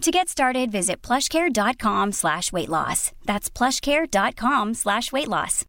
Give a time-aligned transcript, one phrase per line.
[0.00, 3.12] To get started, visit plushcare.com slash weight loss.
[3.26, 5.66] That's plushcare.com slash weight loss.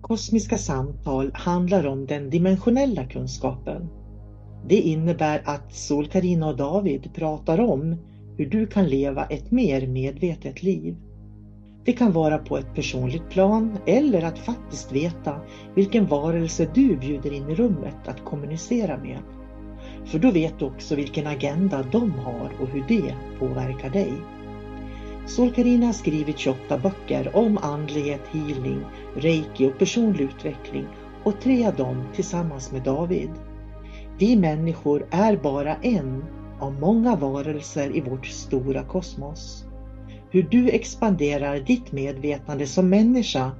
[0.00, 3.88] Kosmiska samtal handlar om den dimensionella kunskapen.
[4.68, 7.96] Det innebär att Sol, Karina och David pratar om
[8.36, 10.96] hur du kan leva ett mer medvetet liv.
[11.84, 15.40] Det kan vara på ett personligt plan eller att faktiskt veta
[15.74, 19.18] vilken varelse du bjuder in i rummet att kommunicera med.
[20.04, 24.12] För då vet du också vilken agenda de har och hur det påverkar dig.
[25.26, 28.84] Solkarina har skrivit 28 böcker om andlighet, healing,
[29.16, 30.86] reiki och personlig utveckling
[31.24, 33.30] och tre av dem tillsammans med David.
[34.18, 36.24] Vi människor är bara en
[36.60, 39.64] av många varelser i vårt stora kosmos.
[40.30, 43.50] Hur du expanderar ditt medvetande som människa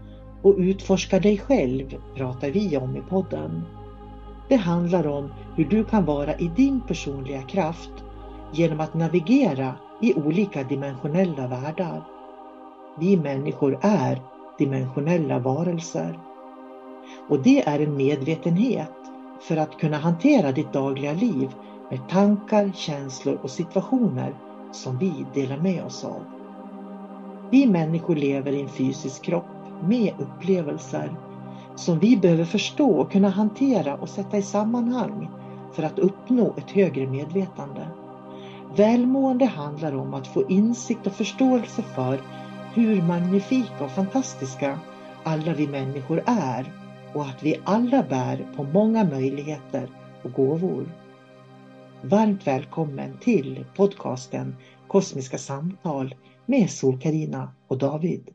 [0.42, 3.62] och utforskar dig själv pratar vi om i podden.
[4.50, 7.90] Det handlar om hur du kan vara i din personliga kraft
[8.52, 12.02] genom att navigera i olika dimensionella världar.
[12.98, 14.22] Vi människor är
[14.58, 16.18] dimensionella varelser.
[17.28, 18.92] Och det är en medvetenhet
[19.40, 21.54] för att kunna hantera ditt dagliga liv
[21.90, 24.34] med tankar, känslor och situationer
[24.72, 26.22] som vi delar med oss av.
[27.50, 29.44] Vi människor lever i en fysisk kropp
[29.88, 31.29] med upplevelser
[31.76, 35.28] som vi behöver förstå och kunna hantera och sätta i sammanhang
[35.72, 37.88] för att uppnå ett högre medvetande.
[38.76, 42.20] Välmående handlar om att få insikt och förståelse för
[42.74, 44.78] hur magnifika och fantastiska
[45.22, 46.72] alla vi människor är
[47.14, 49.88] och att vi alla bär på många möjligheter
[50.22, 50.86] och gåvor.
[52.02, 54.56] Varmt välkommen till podcasten
[54.88, 56.14] Kosmiska samtal
[56.46, 58.30] med Sol-Karina och David.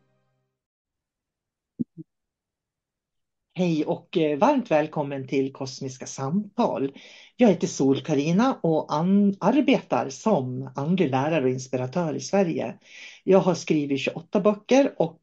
[3.58, 6.94] Hej och eh, varmt välkommen till Kosmiska samtal.
[7.36, 8.94] Jag heter Sol-Karina och
[9.40, 12.76] arbetar som andlig lärare och inspiratör i Sverige.
[13.24, 15.22] Jag har skrivit 28 böcker och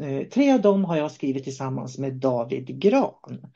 [0.00, 3.46] eh, tre av dem har jag skrivit tillsammans med David Gran.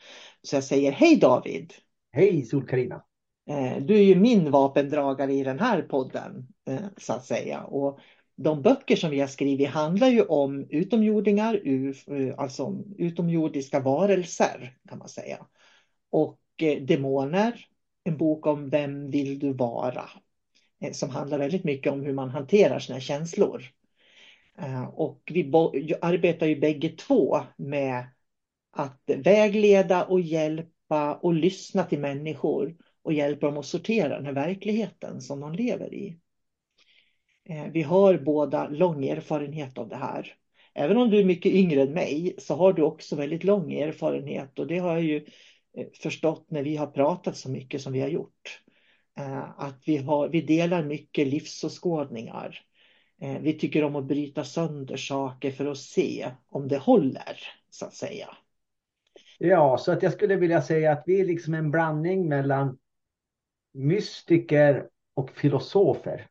[0.43, 1.73] Så jag säger hej David!
[2.13, 3.05] Hej Sol-Karina!
[3.51, 6.47] Eh, du är ju min vapendragare i den här podden
[6.97, 7.63] så att säga.
[7.63, 7.99] Och
[8.43, 14.99] de böcker som vi har skrivit handlar ju om utomjordingar, eh, alltså utomjordiska varelser kan
[14.99, 15.47] man säga.
[16.11, 17.67] Och eh, demoner,
[18.05, 20.05] en bok om Vem vill du vara?
[20.81, 23.65] Eh, som handlar väldigt mycket om hur man hanterar sina känslor.
[24.93, 25.53] Och vi
[26.01, 28.05] arbetar ju bägge två med
[28.71, 34.33] att vägleda och hjälpa och lyssna till människor och hjälpa dem att sortera den här
[34.33, 36.19] verkligheten som de lever i.
[37.51, 40.35] Eh, vi har båda lång erfarenhet av det här.
[40.75, 44.59] Även om du är mycket yngre än mig så har du också väldigt lång erfarenhet
[44.59, 45.27] och det har jag ju
[45.77, 48.63] eh, förstått när vi har pratat så mycket som vi har gjort.
[49.19, 52.61] Eh, att vi, har, vi delar mycket livsåskådningar.
[53.41, 57.39] Vi tycker om att bryta sönder saker för att se om det håller,
[57.71, 58.37] så att säga.
[59.39, 62.79] Ja, så att jag skulle vilja säga att vi är liksom en blandning mellan
[63.73, 66.31] mystiker och filosofer.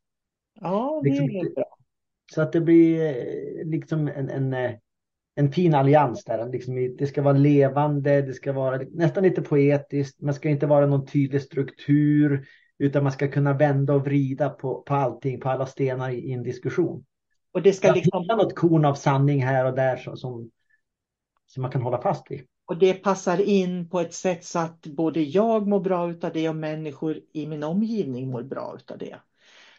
[0.62, 1.78] Ja, det liksom, är bra.
[2.34, 4.72] Så att det blir eh, liksom en, en, eh,
[5.36, 6.50] en fin allians där.
[6.50, 10.22] Liksom, det ska vara levande, det ska vara nästan lite poetiskt.
[10.22, 12.48] Man ska inte vara någon tydlig struktur
[12.78, 16.32] utan man ska kunna vända och vrida på, på allting, på alla stenar i, i
[16.32, 17.06] en diskussion.
[17.52, 18.22] Och det ska liksom...
[18.22, 20.50] hitta något korn av sanning här och där som, som,
[21.48, 22.42] som man kan hålla fast vid.
[22.66, 26.50] Och det passar in på ett sätt så att både jag mår bra av det
[26.50, 29.20] och människor i min omgivning mår bra av det.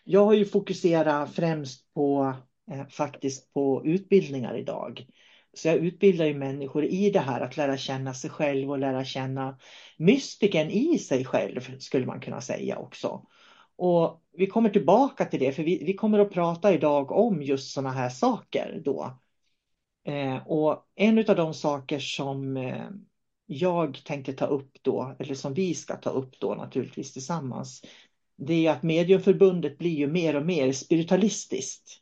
[0.04, 2.34] Jag har ju fokuserat främst på
[2.70, 5.06] eh, faktiskt på utbildningar idag.
[5.52, 9.04] Så jag utbildar ju människor i det här att lära känna sig själv och lära
[9.04, 9.58] känna
[9.96, 13.26] mystiken i sig själv skulle man kunna säga också.
[13.76, 17.72] Och vi kommer tillbaka till det för vi, vi kommer att prata idag om just
[17.72, 19.20] sådana här saker då.
[20.04, 22.88] Eh, och en av de saker som eh,
[23.46, 27.82] jag tänkte ta upp då, eller som vi ska ta upp då naturligtvis tillsammans,
[28.40, 32.00] det är att Mediumförbundet blir ju mer och mer spiritualistiskt.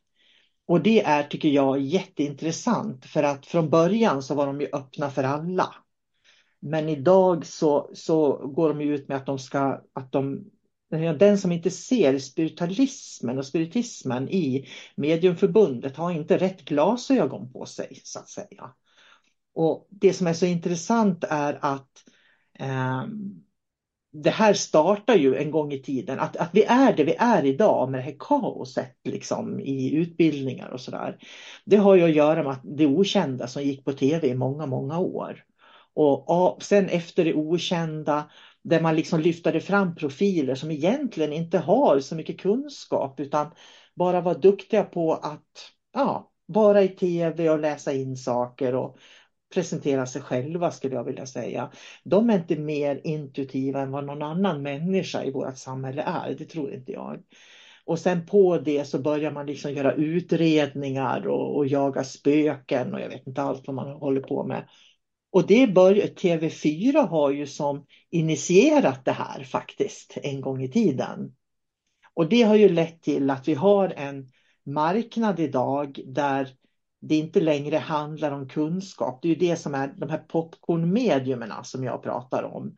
[0.67, 5.11] Och det är, tycker jag, jätteintressant för att från början så var de ju öppna
[5.11, 5.75] för alla.
[6.61, 10.45] Men idag så, så går de ut med att de ska, att de,
[11.19, 18.01] den som inte ser spiritualismen och spiritismen i Mediumförbundet har inte rätt glasögon på sig
[18.05, 18.75] så att säga.
[19.55, 22.05] Och det som är så intressant är att
[22.59, 23.05] eh,
[24.13, 27.45] det här startar ju en gång i tiden, att, att vi är det vi är
[27.45, 31.19] idag med det här kaoset liksom, i utbildningar och sådär.
[31.65, 34.67] Det har ju att göra med att det okända som gick på tv i många,
[34.67, 35.45] många år.
[35.95, 38.31] Och, och sen efter det okända,
[38.65, 43.51] där man liksom lyftade fram profiler som egentligen inte har så mycket kunskap utan
[43.95, 48.99] bara var duktiga på att ja, vara i tv och läsa in saker och
[49.55, 51.71] presentera sig själva skulle jag vilja säga.
[52.05, 56.45] De är inte mer intuitiva än vad någon annan människa i vårt samhälle är, det
[56.45, 57.23] tror inte jag.
[57.85, 63.01] Och sen på det så börjar man liksom göra utredningar och, och jaga spöken och
[63.01, 64.69] jag vet inte allt vad man håller på med.
[65.31, 71.35] Och det börjar, TV4 har ju som initierat det här faktiskt en gång i tiden.
[72.15, 74.29] Och det har ju lett till att vi har en
[74.65, 76.49] marknad idag där
[77.01, 79.23] det inte längre handlar om kunskap.
[79.23, 82.77] Det är ju det som är de här popcornmediumerna som jag pratar om.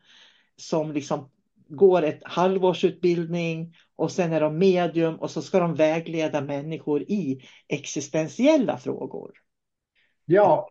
[0.55, 1.29] Som liksom
[1.67, 7.41] går ett halvårsutbildning och sen är de medium och så ska de vägleda människor i
[7.67, 9.31] existentiella frågor.
[10.25, 10.69] Ja,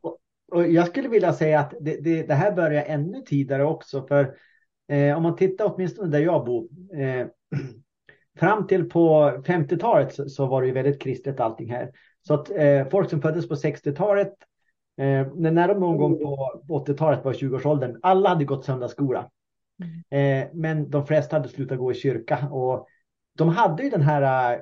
[0.50, 4.06] och jag skulle vilja säga att det, det, det här börjar ännu tidigare också.
[4.06, 4.36] För
[4.88, 6.68] eh, om man tittar åtminstone där jag bor.
[6.94, 7.26] Eh,
[8.38, 11.90] fram till på 50-talet så, så, var det ju väldigt kristet allting här.
[12.22, 14.32] Så att eh, folk som föddes på 60-talet,
[14.96, 19.30] eh, när de någon gång på 80-talet var 20-årsåldern, alla hade gått söndagsskola.
[19.82, 20.42] Mm.
[20.42, 22.88] Eh, men de flesta hade slutat gå i kyrka och
[23.38, 24.60] de hade ju den här, eh,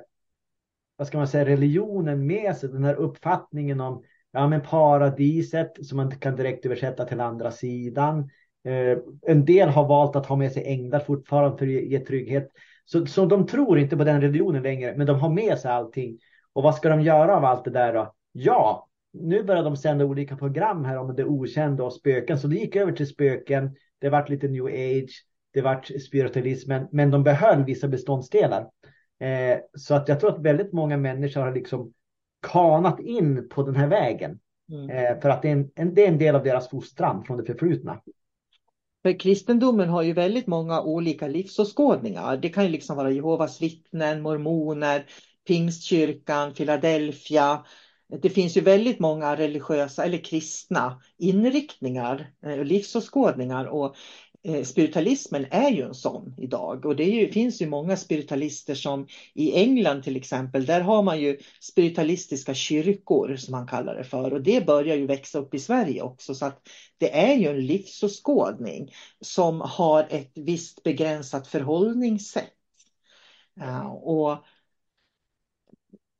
[0.95, 5.97] vad ska man säga, religionen med sig, den här uppfattningen om ja, men paradiset som
[5.97, 8.29] man kan direkt översätta till andra sidan.
[8.63, 12.49] Eh, en del har valt att ha med sig änglar fortfarande för att ge trygghet.
[12.85, 16.19] Så, så de tror inte på den religionen längre, men de har med sig allting.
[16.53, 18.13] Och vad ska de göra av allt det där då?
[18.31, 22.39] Ja, nu börjar de sända olika program här om det okända och spöken.
[22.39, 23.75] Så det gick över till spöken.
[23.99, 25.25] Det vart lite new age.
[25.53, 28.61] Det vart spiritualismen, men de behöll vissa beståndsdelar.
[29.19, 31.93] Eh, så att jag tror att väldigt många människor har liksom
[32.51, 34.39] kanat in på den här vägen.
[34.71, 34.89] Mm.
[34.89, 37.37] Eh, för att det är, en, en, det är en del av deras fostran från
[37.37, 38.01] det förflutna.
[39.03, 42.37] För kristendomen har ju väldigt många olika livsåskådningar.
[42.37, 45.05] Det kan ju liksom vara Jehovas vittnen, mormoner,
[45.49, 47.65] Pingstkyrkan, Philadelphia.
[48.21, 53.95] Det finns ju väldigt många religiösa eller kristna inriktningar och livsåskådningar och
[54.43, 59.07] eh, spiritualismen är ju en sån idag och det ju, finns ju många spiritualister som
[59.33, 64.33] i England till exempel, där har man ju spiritualistiska kyrkor som man kallar det för
[64.33, 66.67] och det börjar ju växa upp i Sverige också så att
[66.97, 72.53] det är ju en livsåskådning som har ett visst begränsat förhållningssätt.
[74.03, 74.43] och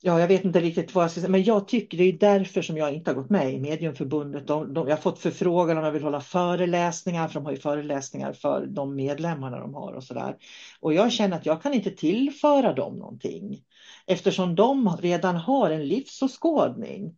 [0.02, 2.62] Ja, jag vet inte riktigt vad jag ska säga, men jag tycker det är därför
[2.62, 4.48] som jag inte har gått med i Mediumförbundet.
[4.48, 7.58] De, de, jag har fått förfrågan om jag vill hålla föreläsningar, för de har ju
[7.58, 10.36] föreläsningar för de medlemmarna de har och sådär.
[10.80, 13.62] Och jag känner att jag kan inte tillföra dem någonting
[14.06, 17.16] eftersom de redan har en livsåskådning.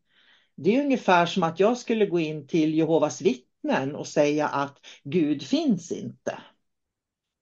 [0.55, 4.77] Det är ungefär som att jag skulle gå in till Jehovas vittnen och säga att
[5.03, 6.37] Gud finns inte.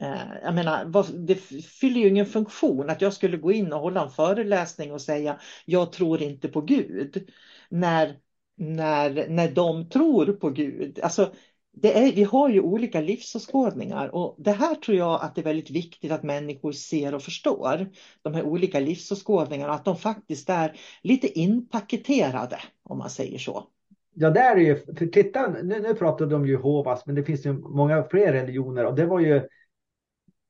[0.02, 0.86] Eh, jag menar,
[1.26, 5.02] det fyller ju ingen funktion att jag skulle gå in och hålla en föreläsning och
[5.02, 7.30] säga jag tror inte på Gud.
[7.70, 8.18] När,
[8.58, 11.00] när, när de tror på Gud.
[11.04, 11.34] Alltså,
[11.74, 15.46] det är, vi har ju olika livsåskådningar och det här tror jag att det är
[15.46, 17.90] väldigt viktigt att människor ser och förstår.
[18.22, 23.68] De här olika livsåskådningarna, att de faktiskt är lite inpaketerade om man säger så.
[24.14, 27.46] Ja, där är ju, för titta, nu, nu pratar de om Jehovas, men det finns
[27.46, 29.42] ju många fler religioner och det var ju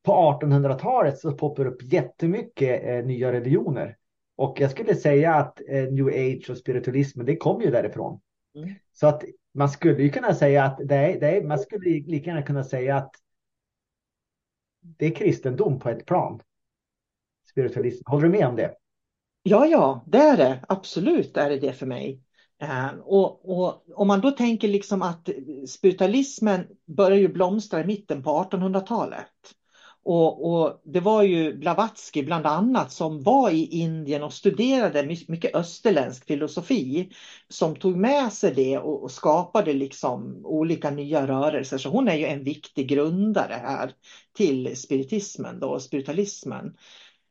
[0.09, 3.97] på 1800-talet så poppar upp jättemycket eh, nya religioner.
[4.35, 8.21] Och jag skulle säga att eh, new age och spiritualismen, det kommer ju därifrån.
[8.55, 8.69] Mm.
[8.93, 9.23] Så att
[9.53, 12.63] man skulle ju kunna säga att det är, det är, man skulle lika gärna kunna
[12.63, 13.15] säga att
[14.81, 16.41] det är kristendom på ett plan.
[17.51, 18.03] Spiritualism.
[18.05, 18.75] Håller du med om det?
[19.43, 20.65] Ja, ja, det är det.
[20.67, 22.21] Absolut är det det för mig.
[22.63, 25.29] Uh, och, och om man då tänker liksom att
[25.67, 29.58] spiritualismen börjar ju blomstra i mitten på 1800-talet.
[30.03, 35.55] Och, och, det var ju Blavatsky bland annat som var i Indien och studerade mycket
[35.55, 37.11] österländsk filosofi
[37.49, 41.77] som tog med sig det och, och skapade liksom olika nya rörelser.
[41.77, 43.91] Så hon är ju en viktig grundare här
[44.37, 46.75] till spiritismen då, spiritualismen.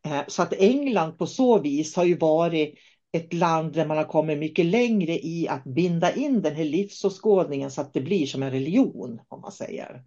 [0.07, 2.75] Eh, så att England på så vis har ju varit
[3.13, 7.71] ett land där man har kommit mycket längre i att binda in den här livsåskådningen
[7.71, 10.05] så att det blir som en religion om man säger.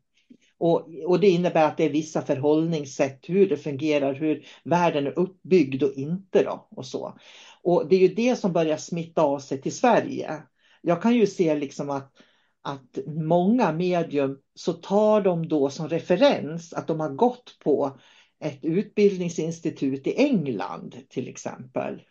[0.61, 5.19] Och, och, det innebär att det är vissa förhållningssätt, hur det fungerar, hur världen är
[5.19, 6.43] uppbyggd och inte.
[6.43, 7.17] Då, och, så.
[7.61, 10.43] och det är ju det som börjar smitta av sig till Sverige.
[10.81, 12.13] Jag kan ju se liksom att,
[12.61, 17.99] att många medium så tar de då som referens att de har gått på
[18.43, 22.01] ett utbildningsinstitut i England till exempel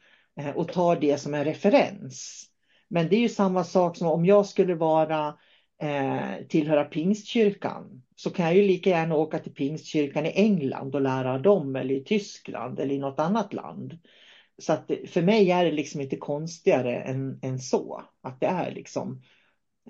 [0.40, 2.46] eh, och tar det som en referens.
[2.88, 5.34] Men det är ju samma sak som om jag skulle vara
[5.80, 11.00] eh, tillhöra pingstkyrkan så kan jag ju lika gärna åka till pingstkyrkan i England och
[11.00, 13.98] lära dem eller i Tyskland eller i något annat land.
[14.58, 18.02] Så att för mig är det liksom inte konstigare än, än så.
[18.22, 19.22] Att det är liksom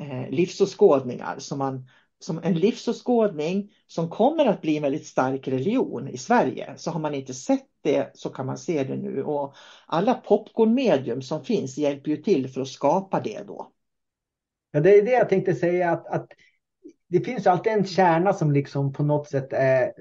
[0.00, 1.86] eh, livsåskådningar som man
[2.22, 6.74] som en livsåskådning som kommer att bli en väldigt stark religion i Sverige.
[6.76, 9.54] Så har man inte sett det så kan man se det nu och
[9.86, 13.72] alla popcornmedium som finns hjälper ju till för att skapa det då.
[14.70, 16.32] Ja, det är det jag tänkte säga att, att
[17.08, 19.92] det finns alltid en kärna som liksom på något sätt är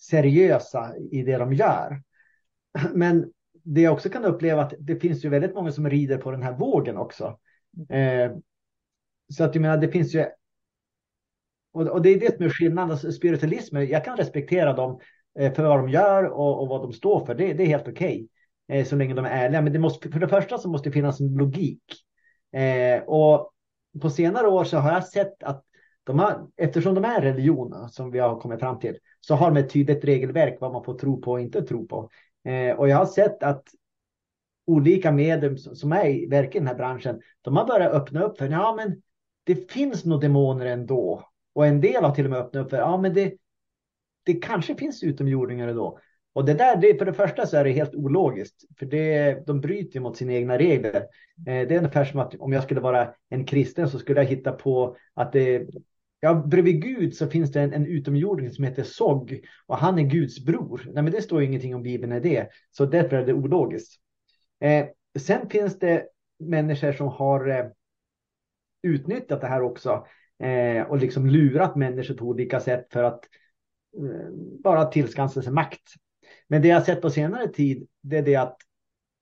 [0.00, 2.02] seriösa i det de gör.
[2.94, 6.30] Men det jag också kan uppleva att det finns ju väldigt många som rider på
[6.30, 7.38] den här vågen också.
[7.88, 8.32] Eh,
[9.32, 10.24] så att jag menar, det finns ju.
[11.72, 12.90] Och, och det är det som är skillnaden.
[12.90, 15.00] Alltså, spiritualismen, jag kan respektera dem
[15.38, 17.34] eh, för vad de gör och, och, vad de står för.
[17.34, 18.28] Det, det är helt okej.
[18.68, 19.62] Okay, eh, så länge de är ärliga.
[19.62, 21.84] Men det måste, för det första så måste det finnas en logik.
[22.52, 23.52] Eh, och
[24.00, 25.64] på senare år så har jag sett att
[26.04, 29.60] de har, eftersom de är religioner som vi har kommit fram till, så har de
[29.60, 32.10] ett tydligt regelverk vad man får tro på och inte tro på.
[32.44, 33.64] Eh, och jag har sett att
[34.66, 38.38] olika medier som är i, verkar i den här branschen, de har börjat öppna upp
[38.38, 39.02] för, ja men
[39.44, 41.28] det finns nog demoner ändå.
[41.52, 43.34] Och en del har till och med öppnat upp för, ja men det,
[44.22, 45.98] det kanske finns utomjordingar ändå.
[46.32, 49.60] Och det där, det, för det första så är det helt ologiskt, för det, de
[49.60, 50.96] bryter mot sina egna regler.
[51.46, 54.28] Eh, det är ungefär som att om jag skulle vara en kristen så skulle jag
[54.28, 55.66] hitta på att det,
[56.20, 60.02] ja, bredvid Gud så finns det en, en utomjording som heter Sog och han är
[60.02, 60.82] Guds bror.
[60.84, 64.00] Nej, men det står ingenting om Bibeln i det, så därför är det ologiskt.
[64.60, 64.86] Eh,
[65.18, 66.06] sen finns det
[66.38, 67.66] människor som har eh,
[68.82, 70.06] utnyttjat det här också
[70.38, 73.24] eh, och liksom lurat människor på olika sätt för att
[73.96, 74.30] eh,
[74.62, 75.82] bara tillskansa sig makt.
[76.50, 78.56] Men det jag sett på senare tid, det är det att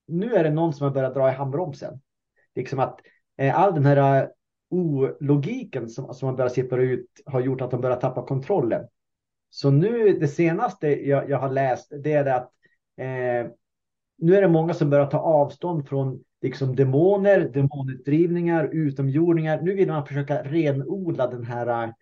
[0.07, 2.01] nu är det någon som har börjat dra i handbromsen.
[2.55, 3.01] Liksom att
[3.37, 4.29] eh, all den här eh,
[4.71, 8.87] ologiken som, som man börjar sippra ut har gjort att de börjar tappa kontrollen.
[9.51, 12.53] Så nu det senaste jag, jag har läst, det är det att
[12.97, 13.53] eh,
[14.19, 19.61] nu är det många som börjar ta avstånd från liksom demoner, demonutdrivningar, utomjordingar.
[19.63, 21.95] Nu vill man försöka renodla den här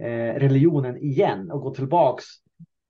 [0.00, 2.24] eh, religionen igen och gå tillbaks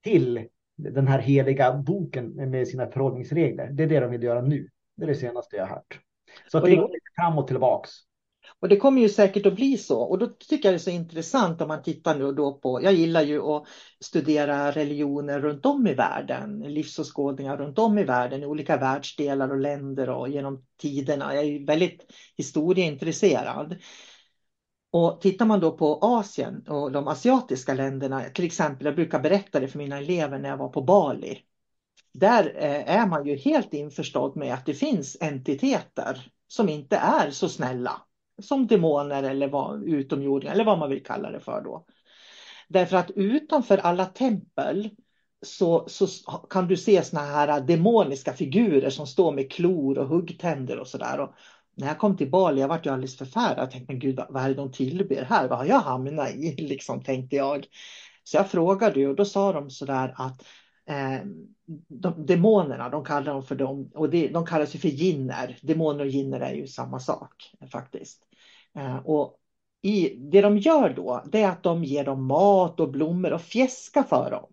[0.03, 3.71] till den här heliga boken med sina förhållningsregler.
[3.73, 4.69] Det är det de vill göra nu.
[4.97, 6.01] Det är det senaste jag har hört.
[6.51, 7.91] Så att det går fram och tillbaks.
[8.61, 10.01] Och det kommer ju säkert att bli så.
[10.01, 12.93] Och då tycker jag det är så intressant om man tittar nu då på, jag
[12.93, 13.67] gillar ju att
[14.01, 19.61] studera religioner runt om i världen, livsåskådningar runt om i världen, i olika världsdelar och
[19.61, 21.35] länder och genom tiderna.
[21.35, 23.77] Jag är väldigt historieintresserad.
[24.95, 29.61] Och tittar man då på Asien och de asiatiska länderna, till exempel, jag brukar berätta
[29.61, 31.39] det för mina elever när jag var på Bali.
[32.13, 37.31] Där eh, är man ju helt införstådd med att det finns entiteter som inte är
[37.31, 38.03] så snälla.
[38.43, 41.87] Som demoner eller vad, utomjordingar eller vad man vill kalla det för då.
[42.69, 44.91] Därför att utanför alla tempel
[45.47, 46.07] så, så
[46.51, 51.29] kan du se såna här demoniska figurer som står med klor och huggtänder och sådär
[51.77, 53.59] när jag kom till Bali, jag vart ju alldeles förfärad.
[53.59, 55.49] Jag tänkte, men gud, vad är det de tillber här?
[55.49, 56.55] Vad har jag hamnat i?
[56.59, 57.67] Liksom tänkte jag.
[58.25, 60.45] Så jag frågade och då sa de sådär att
[60.87, 61.27] eh,
[61.89, 65.59] de, demonerna, de kallar dem för dem, och det, de kallas ju för jinner.
[65.63, 68.23] Demoner och jinner är ju samma sak faktiskt.
[68.77, 69.39] Eh, och
[69.83, 73.43] i, det de gör då, det är att de ger dem mat och blommor och
[73.43, 74.51] fjäskar för dem.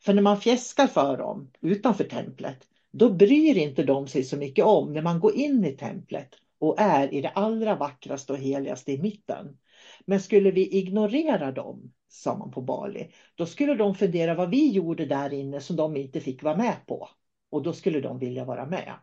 [0.00, 4.64] För när man fjäskar för dem utanför templet, då bryr inte de sig så mycket
[4.64, 6.28] om när man går in i templet
[6.58, 9.58] och är i det allra vackraste och heligaste i mitten.
[10.06, 14.70] Men skulle vi ignorera dem, sa man på Bali, då skulle de fundera vad vi
[14.70, 17.08] gjorde där inne som de inte fick vara med på.
[17.50, 18.94] Och då skulle de vilja vara med.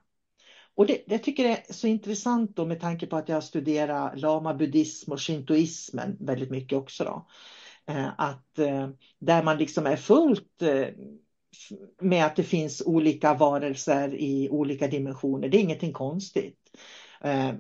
[0.75, 4.15] Och det, det tycker jag är så intressant då med tanke på att jag studerar
[4.15, 7.03] lama-buddhism och shintoismen väldigt mycket också.
[7.03, 7.27] Då.
[7.93, 8.89] Eh, att eh,
[9.19, 10.87] där man liksom är fullt eh,
[12.01, 15.49] med att det finns olika varelser i olika dimensioner.
[15.49, 16.59] Det är ingenting konstigt.
[17.21, 17.53] Eh,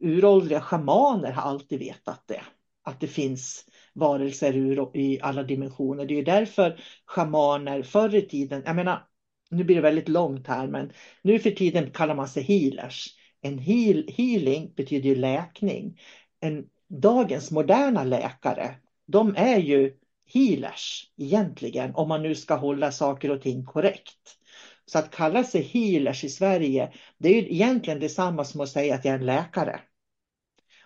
[0.00, 2.42] uråldriga schamaner har alltid vetat det.
[2.82, 3.64] Att det finns
[3.94, 6.06] varelser ur, i alla dimensioner.
[6.06, 9.06] Det är därför schamaner förr i tiden, jag menar,
[9.50, 13.06] nu blir det väldigt långt här, men nu för tiden kallar man sig healers.
[13.40, 16.00] En heal, healing betyder ju läkning.
[16.40, 18.74] En, dagens moderna läkare
[19.08, 19.94] de är ju
[20.28, 24.38] healers egentligen, om man nu ska hålla saker och ting korrekt.
[24.86, 28.94] Så att kalla sig healers i Sverige, det är ju egentligen detsamma som att säga
[28.94, 29.80] att jag är en läkare.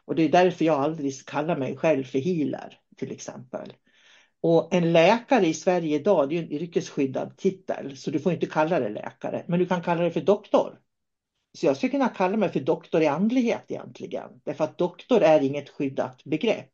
[0.04, 3.72] Och det är därför jag aldrig kallar mig själv för healer, till exempel.
[4.40, 8.32] Och en läkare i Sverige idag, det är ju en yrkesskyddad titel, så du får
[8.32, 10.78] inte kalla dig läkare, men du kan kalla dig för doktor.
[11.58, 15.40] Så jag skulle kunna kalla mig för doktor i andlighet egentligen, därför att doktor är
[15.40, 16.70] inget skyddat begrepp.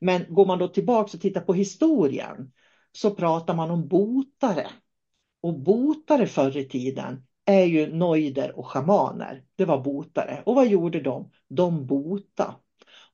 [0.00, 2.52] Men går man då tillbaka och tittar på historien
[2.92, 4.66] så pratar man om botare.
[5.40, 9.44] Och botare förr i tiden är ju noider och schamaner.
[9.56, 10.42] Det var botare.
[10.46, 11.30] Och vad gjorde de?
[11.48, 12.54] De bota.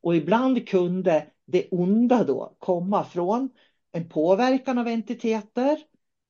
[0.00, 3.50] Och ibland kunde det onda då komma från
[3.92, 5.78] en påverkan av entiteter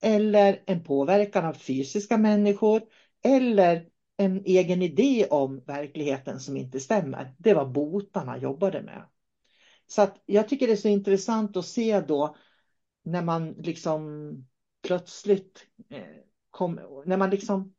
[0.02, 2.82] eller en påverkan av fysiska människor
[3.24, 3.86] eller
[4.16, 7.34] en egen idé om verkligheten som inte stämmer.
[7.38, 9.02] Det var botarna jobbade med.
[9.90, 12.36] Så att jag tycker det är så intressant att se då
[13.02, 14.30] när man liksom
[14.82, 16.02] plötsligt eh,
[16.50, 17.74] kom, när man liksom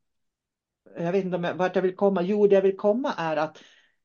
[0.97, 2.21] jag vet inte om jag, vart jag vill komma.
[2.21, 3.57] Jo, det jag vill komma är att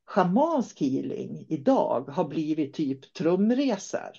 [0.05, 4.11] schamansk healing idag har blivit typ trumresor.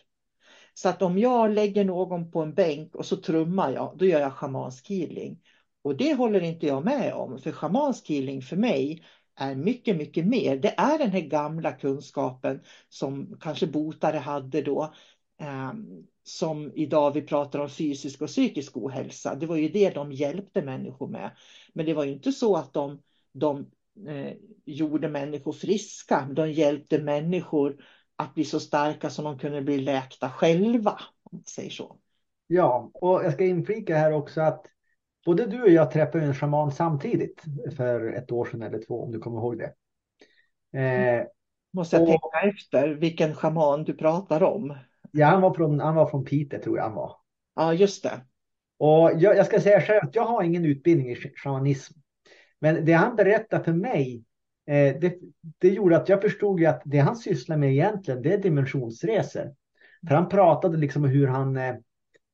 [0.73, 4.19] Så att om jag lägger någon på en bänk och så trummar jag, då gör
[4.19, 5.41] jag schamansk healing.
[5.81, 9.05] Och det håller inte jag med om, för schamansk healing för mig
[9.37, 10.57] är mycket, mycket mer.
[10.57, 14.93] Det är den här gamla kunskapen som kanske botare hade då.
[15.39, 15.73] Eh,
[16.23, 19.35] som idag vi pratar om fysisk och psykisk ohälsa.
[19.35, 21.31] Det var ju det de hjälpte människor med.
[21.73, 23.01] Men det var ju inte så att de,
[23.33, 23.71] de
[24.07, 24.33] eh,
[24.65, 26.27] gjorde människor friska.
[26.31, 27.77] De hjälpte människor
[28.15, 30.91] att bli så starka som de kunde bli läkta själva.
[31.23, 31.97] Om man säger så.
[32.47, 34.65] Ja, och jag ska inflika här också att
[35.27, 37.43] både du och jag träffade en shaman samtidigt
[37.77, 39.73] för ett år sedan eller två om du kommer ihåg det.
[40.79, 41.25] Eh,
[41.73, 44.77] Måste jag och, tänka efter vilken shaman du pratar om?
[45.11, 47.15] Ja, han var från, han var från Piteå tror jag han var.
[47.55, 48.21] Ja, just det.
[48.77, 51.93] Och jag, jag ska säga själv att jag har ingen utbildning i shamanism.
[52.59, 54.23] Men det han berättade för mig,
[54.67, 55.17] eh, det,
[55.57, 59.55] det gjorde att jag förstod att det han sysslar med egentligen, det är dimensionsresor.
[60.07, 61.75] För han pratade liksom om hur han eh, Eh,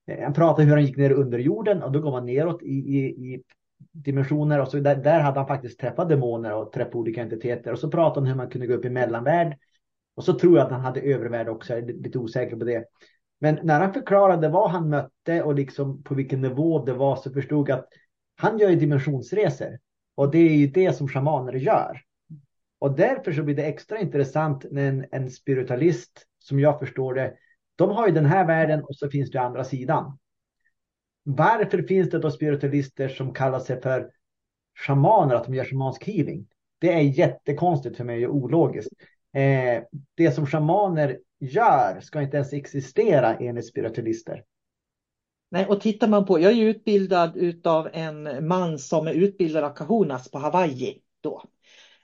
[0.07, 2.73] Eh, han pratade hur han gick ner under jorden och då går man neråt i,
[2.73, 3.43] i, i
[3.91, 7.79] dimensioner och så där, där hade han faktiskt träffat demoner och träffat olika entiteter och
[7.79, 9.57] så pratade han hur man kunde gå upp i mellanvärld.
[10.15, 12.85] Och så tror jag att han hade övervärld också, jag är lite osäker på det.
[13.39, 17.31] Men när han förklarade vad han mötte och liksom på vilken nivå det var så
[17.31, 17.87] förstod jag att
[18.35, 19.79] han gör ju dimensionsresor.
[20.15, 22.01] Och det är ju det som shamaner gör.
[22.79, 27.33] Och därför så blir det extra intressant när en, en spiritualist, som jag förstår det,
[27.75, 30.17] de har ju den här världen och så finns det andra sidan.
[31.23, 34.11] Varför finns det då spiritualister som kallar sig för
[34.87, 36.47] shamaner, att de gör shamansk healing?
[36.79, 38.91] Det är jättekonstigt för mig och ologiskt.
[39.33, 39.83] Eh,
[40.15, 44.43] det som shamaner gör ska inte ens existera enligt spiritualister.
[45.51, 49.73] Nej, och tittar man på, jag är utbildad av en man som är utbildad av
[49.73, 51.43] kahunas på Hawaii då.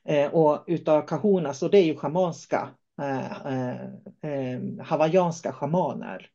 [0.05, 3.85] Eh, och utav kahunas, och det är ju schamanska Eh, eh,
[4.21, 6.29] eh, hawaiianska schamaner.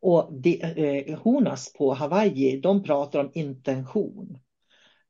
[0.00, 4.38] Och de, eh, Honas på Hawaii, de pratar om intention.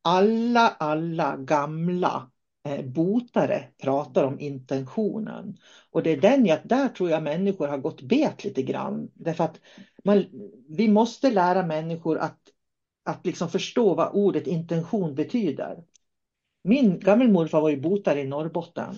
[0.03, 2.31] Alla, alla gamla
[2.69, 5.57] eh, botare pratar om intentionen.
[5.91, 9.11] Och det är den jag, där tror jag människor har gått bet lite grann.
[9.15, 9.61] Därför att
[10.05, 10.25] man,
[10.69, 12.41] vi måste lära människor att,
[13.05, 15.85] att liksom förstå vad ordet intention betyder.
[16.63, 18.95] Min gammelmorfar var ju botare i Norrbotten.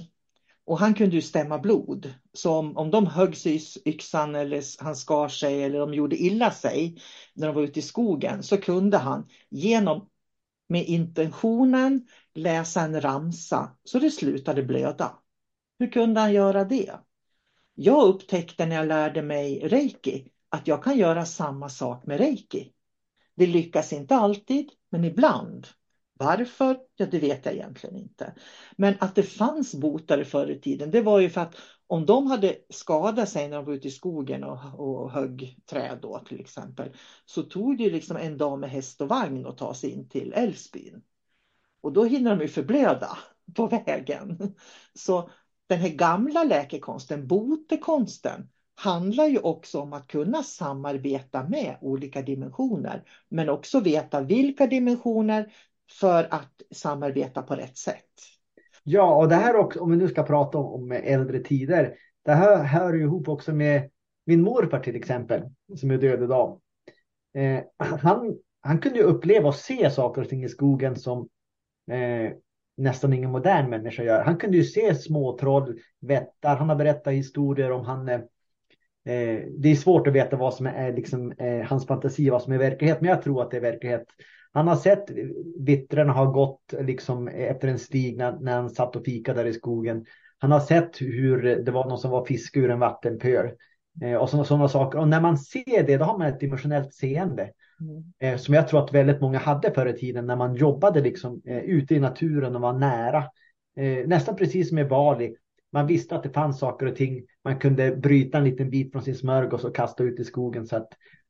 [0.68, 2.14] Och han kunde ju stämma blod.
[2.32, 6.16] Så om, om de högg sig i yxan eller han skar sig eller de gjorde
[6.16, 7.00] illa sig
[7.34, 10.08] när de var ute i skogen så kunde han genom
[10.68, 15.18] med intentionen läsa en ramsa så det slutade blöda.
[15.78, 16.94] Hur kunde han göra det?
[17.74, 22.72] Jag upptäckte när jag lärde mig reiki att jag kan göra samma sak med reiki.
[23.34, 25.66] Det lyckas inte alltid, men ibland.
[26.18, 26.78] Varför?
[26.96, 28.34] Ja, det vet jag egentligen inte.
[28.76, 32.26] Men att det fanns botare förr i tiden, det var ju för att om de
[32.26, 36.40] hade skadat sig när de var ute i skogen och, och högg träd då till
[36.40, 36.88] exempel,
[37.24, 40.08] så tog det ju liksom en dag med häst och vagn att ta sig in
[40.08, 41.02] till Älvsbyn.
[41.80, 43.18] Och då hinner de ju förblöda
[43.54, 44.54] på vägen.
[44.94, 45.30] Så
[45.66, 53.04] den här gamla läkekonsten, botekonsten, handlar ju också om att kunna samarbeta med olika dimensioner,
[53.28, 55.52] men också veta vilka dimensioner
[56.00, 58.04] för att samarbeta på rätt sätt.
[58.82, 62.64] Ja, och det här också, om vi nu ska prata om, äldre tider, det här
[62.64, 63.90] hör ju ihop också med
[64.26, 65.42] min morfar till exempel,
[65.76, 66.60] som är död idag.
[67.34, 71.28] Eh, han, han kunde ju uppleva och se saker och ting i skogen som
[71.90, 72.32] eh,
[72.76, 74.24] nästan ingen modern människa gör.
[74.24, 78.20] Han kunde ju se småtroll, vättar, han har berättat historier om han eh,
[79.08, 82.42] eh, eh, det är svårt att veta vad som är liksom, eh, hans fantasi, vad
[82.42, 84.04] som är verklighet, men jag tror att det är verklighet.
[84.52, 85.10] Han har sett
[85.58, 89.52] vittrarna ha gått liksom, efter en stig när, när han satt och fikade där i
[89.52, 90.04] skogen.
[90.38, 93.50] Han har sett hur det var någon som var fisk ur en vattenpöl.
[94.02, 94.98] Eh, och sådana, saker.
[94.98, 97.50] Och när man ser det, då har man ett dimensionellt seende.
[97.80, 98.04] Mm.
[98.18, 101.42] Eh, som jag tror att väldigt många hade förr i tiden när man jobbade liksom,
[101.46, 103.24] eh, ute i naturen och var nära.
[103.76, 105.34] Eh, nästan precis som i Bali.
[105.72, 107.22] Man visste att det fanns saker och ting.
[107.44, 110.76] Man kunde bryta en liten bit från sin smörgås och kasta ut i skogen så
[110.76, 110.88] att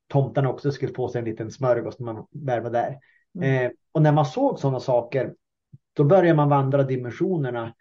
[0.09, 2.99] tomtarna också skulle få sig en liten smörgås när man väl var där.
[3.35, 3.67] Mm.
[3.67, 5.35] Eh, och när man såg sådana saker,
[5.93, 7.75] då börjar man vandra dimensionerna.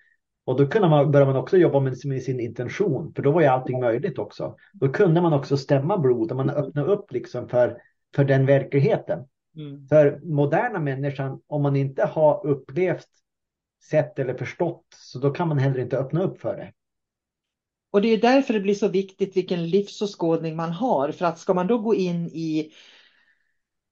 [0.45, 3.41] Och då kunde man, började man också jobba med, med, sin intention, för då var
[3.41, 4.55] ju allting möjligt också.
[4.73, 7.77] Då kunde man också stämma blod och man öppnade upp liksom för,
[8.15, 9.19] för den verkligheten.
[9.55, 9.87] Mm.
[9.87, 13.07] För moderna människan, om man inte har upplevt,
[13.83, 16.73] sett eller förstått, så då kan man heller inte öppna upp för det.
[17.91, 21.11] Och det är därför det blir så viktigt vilken livsåskådning man har.
[21.11, 22.71] För att ska man då gå in i,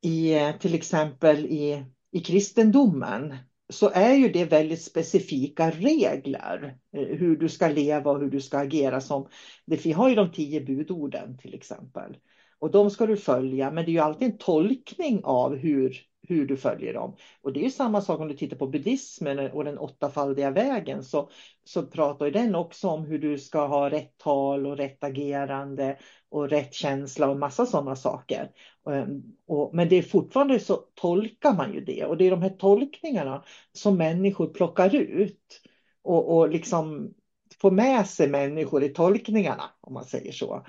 [0.02, 3.36] i till exempel i, i kristendomen
[3.69, 8.41] så är ju det väldigt specifika regler eh, hur du ska leva och hur du
[8.41, 9.02] ska agera.
[9.02, 9.28] Som,
[9.65, 12.17] vi har ju de tio budorden till exempel.
[12.60, 16.46] Och de ska du följa, men det är ju alltid en tolkning av hur, hur
[16.46, 17.16] du följer dem.
[17.42, 21.04] Och det är ju samma sak om du tittar på buddhismen och den åttafaldiga vägen
[21.04, 21.30] så,
[21.64, 25.98] så pratar ju den också om hur du ska ha rätt tal och rätt agerande
[26.30, 28.52] och rätt känsla och massa sådana saker.
[28.90, 32.42] Ehm, och, men det är fortfarande så tolkar man ju det och det är de
[32.42, 35.62] här tolkningarna som människor plockar ut
[36.04, 37.14] och, och liksom
[37.62, 40.66] får med sig människor i tolkningarna om man säger så.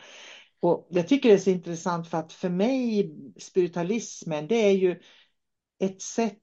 [0.61, 5.01] Och jag tycker det är så intressant för att för mig spiritualismen det är ju
[5.79, 6.43] ett sätt,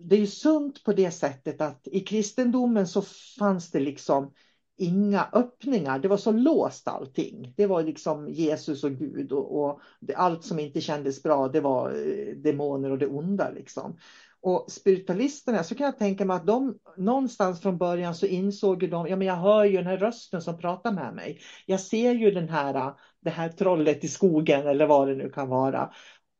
[0.00, 3.02] det är ju sunt på det sättet att i kristendomen så
[3.38, 4.32] fanns det liksom
[4.76, 5.98] inga öppningar.
[5.98, 7.54] Det var så låst allting.
[7.56, 11.60] Det var liksom Jesus och Gud och, och det, allt som inte kändes bra, det
[11.60, 13.98] var eh, demoner och det onda liksom.
[14.40, 19.06] Och spiritualisterna, så kan jag tänka mig att de någonstans från början så insåg de,
[19.06, 21.40] ja men jag hör ju den här rösten som pratar med mig.
[21.66, 25.30] Jag ser ju den här, eh, det här trollet i skogen eller vad det nu
[25.30, 25.90] kan vara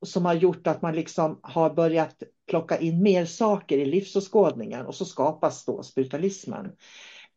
[0.03, 4.95] som har gjort att man liksom har börjat plocka in mer saker i livsåskådningen och
[4.95, 6.73] så skapas då spiritualismen.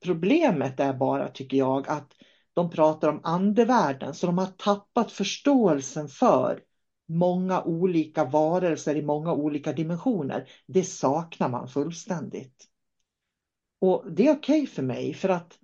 [0.03, 2.13] Problemet är bara, tycker jag, att
[2.53, 6.61] de pratar om andevärlden så de har tappat förståelsen för
[7.07, 10.49] många olika varelser i många olika dimensioner.
[10.67, 12.65] Det saknar man fullständigt.
[13.81, 15.59] Och det är okej okay för mig för att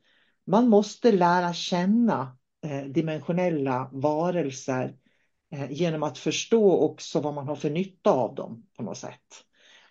[0.47, 5.05] man måste lära känna eh, dimensionella varelser Eh,
[5.51, 9.45] Eh, genom att förstå också vad man har för nytta av dem på något sätt.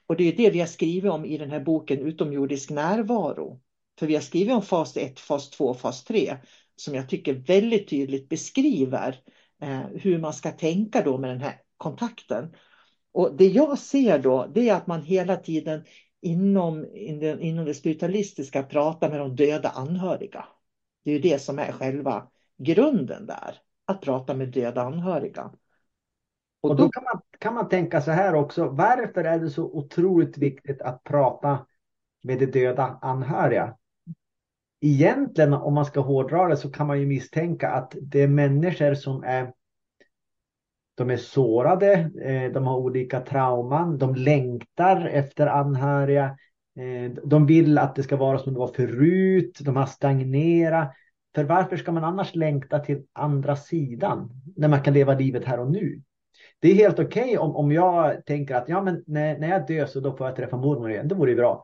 [0.06, 3.60] Och det är det vi har skrivit om i den här boken Utomjordisk närvaro.
[3.98, 6.36] För vi har skrivit om fas 1, fas 2, fas 3
[6.76, 9.20] som jag tycker väldigt tydligt beskriver
[9.62, 12.54] eh, hur man ska tänka då med den här kontakten.
[13.12, 15.84] Och det jag ser då det är att man hela tiden
[16.22, 16.86] inom,
[17.40, 20.44] inom det spiritualistiska pratar med de döda anhöriga.
[21.04, 25.50] Det är ju det som är själva grunden där att prata med döda anhöriga.
[26.60, 28.68] Och, då kan, man, kan man tänka så här också.
[28.68, 31.66] Varför är det så otroligt viktigt att prata
[32.22, 33.76] med de döda anhöriga?
[34.80, 38.94] Egentligen om man ska hårdra det så kan man ju misstänka att det är människor
[38.94, 39.52] som är
[40.94, 41.92] de är sårade,
[42.22, 46.36] eh, de har olika trauman, de längtar efter anhöriga.
[46.76, 50.92] Eh, de vill att det ska vara som det var förut, de har stagnerat.
[51.34, 55.60] För varför ska man annars längta till andra sidan när man kan leva livet här
[55.60, 56.02] och nu?
[56.60, 59.66] Det är helt okej okay om, om jag tänker att ja, men när, när jag
[59.66, 61.08] dör så då får jag träffa mormor igen.
[61.08, 61.62] Det vore ju bra.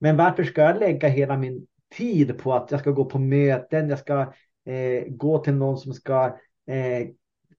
[0.00, 3.88] Men varför ska jag lägga hela min tid på att jag ska gå på möten,
[3.88, 4.20] jag ska
[4.66, 6.24] eh, gå till någon som ska
[6.66, 7.08] eh,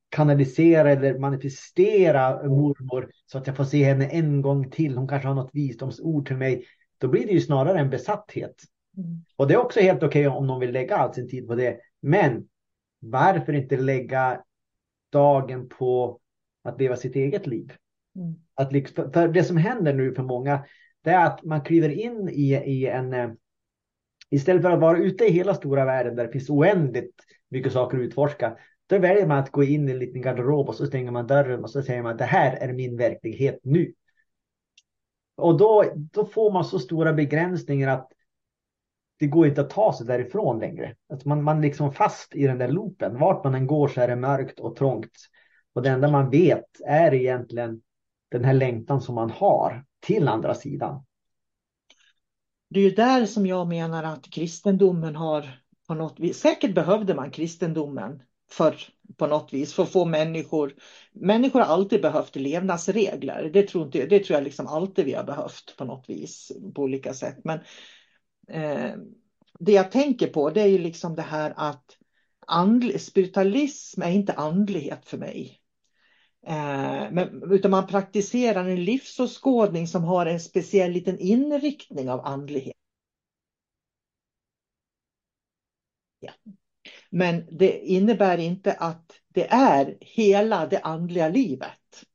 [0.09, 4.97] kanalisera eller manifestera mormor så att jag får se henne en gång till.
[4.97, 6.65] Hon kanske har något visdomsord till mig.
[6.97, 8.55] Då blir det ju snarare en besatthet.
[8.97, 9.23] Mm.
[9.36, 11.55] Och det är också helt okej okay om någon vill lägga all sin tid på
[11.55, 11.79] det.
[12.01, 12.47] Men
[12.99, 14.41] varför inte lägga
[15.12, 16.19] dagen på
[16.63, 17.73] att leva sitt eget liv?
[18.15, 18.36] Mm.
[18.53, 20.65] Att liksom, för det som händer nu för många,
[21.01, 23.13] det är att man kliver in i, i en...
[23.13, 23.29] Eh,
[24.29, 27.15] istället för att vara ute i hela stora världen där det finns oändligt
[27.49, 30.75] mycket saker att utforska, Då väljer man att gå in i en liten garderob och
[30.75, 33.93] så stänger man dörren och så säger man det här är min verklighet nu.
[35.36, 38.12] Och då, då får man så stora begränsningar att
[39.19, 40.95] det går inte att ta sig därifrån längre.
[41.10, 43.19] Alltså man, man liksom fast i den där loopen.
[43.19, 45.12] Vart man än går så är det mörkt och trångt.
[45.73, 47.82] Och det enda man vet är egentligen
[48.32, 51.06] den här längtan som man har till andra sidan.
[52.69, 57.15] Det är ju där som jag menar att kristendomen har på något vis, säkert behövde
[57.15, 58.75] man kristendomen för
[59.17, 60.73] på något vis för att få människor.
[61.13, 63.49] Människor har alltid behövt levnadsregler.
[63.54, 66.82] Det tror, inte, det tror jag liksom alltid vi har behövt på något vis på
[66.82, 67.38] olika sätt.
[67.43, 67.60] Men
[68.47, 68.93] eh,
[69.60, 71.97] det jag tänker på det är ju liksom det här att
[72.47, 75.62] andlig, spiritualism är inte andlighet för mig.
[76.47, 82.75] Eh, men, utan man praktiserar en livsåskådning som har en speciell liten inriktning av andlighet.
[86.19, 86.31] Ja.
[87.10, 92.05] Men det innebär inte att det är hela det andliga livet.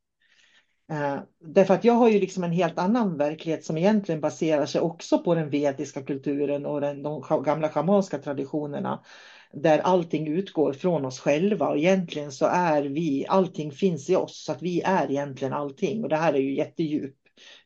[0.90, 4.81] Eh, därför att jag har ju liksom en helt annan verklighet som egentligen baserar sig
[4.81, 9.05] också på den vediska kulturen och den, de gamla schamanska traditionerna.
[9.53, 14.44] Där allting utgår från oss själva och egentligen så är vi, allting finns i oss,
[14.44, 16.03] så att vi är egentligen allting.
[16.03, 17.14] Och det här är ju jättedjup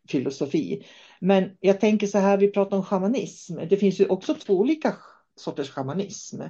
[0.08, 0.86] filosofi.
[1.20, 3.58] Men jag tänker så här, vi pratar om shamanism.
[3.68, 4.94] Det finns ju också två olika
[5.36, 6.42] sorters shamanism.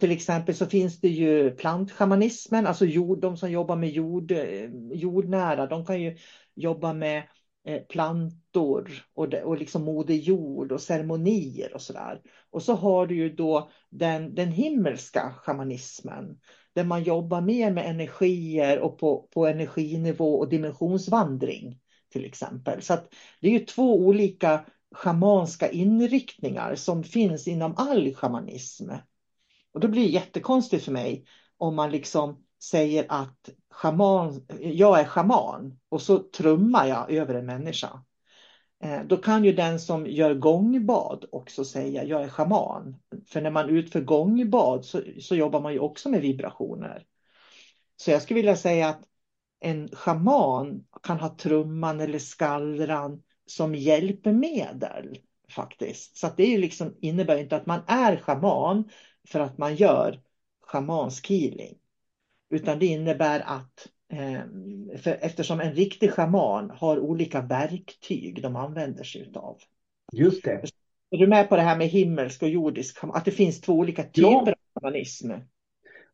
[0.00, 4.70] Till exempel så finns det ju plantschamanismen, alltså jord, de som jobbar med jord, eh,
[4.92, 6.16] jordnära, de kan ju
[6.54, 7.22] jobba med
[7.64, 12.20] eh, plantor och, och liksom moder jord och ceremonier och sådär.
[12.50, 16.38] Och så har du ju då den, den himmelska shamanismen
[16.74, 21.80] där man jobbar mer med energier och på, på energinivå och dimensionsvandring
[22.12, 22.82] till exempel.
[22.82, 28.90] Så att det är ju två olika schamanska inriktningar som finns inom all shamanism.
[29.72, 31.24] Och då blir det jättekonstigt för mig
[31.56, 37.46] om man liksom säger att shaman, jag är schaman och så trummar jag över en
[37.46, 38.02] människa.
[38.84, 42.96] Eh, då kan ju den som gör gångbad också säga jag är schaman.
[43.28, 47.04] För när man utför gångbad så, så jobbar man ju också med vibrationer.
[47.96, 49.02] Så jag skulle vilja säga att
[49.60, 55.18] en schaman kan ha trumman eller skallran som hjälpmedel
[55.50, 56.16] faktiskt.
[56.16, 58.90] Så att det är ju liksom, innebär inte att man är schaman
[59.28, 60.20] för att man gör
[60.60, 61.78] schamansk healing.
[62.50, 64.40] Utan det innebär att eh,
[64.98, 69.58] för eftersom en riktig schaman har olika verktyg de använder sig av.
[70.12, 70.62] Just det.
[71.10, 74.02] Är du med på det här med himmelsk och jordisk, att det finns två olika
[74.02, 74.40] typer ja.
[74.40, 75.30] av shamanism?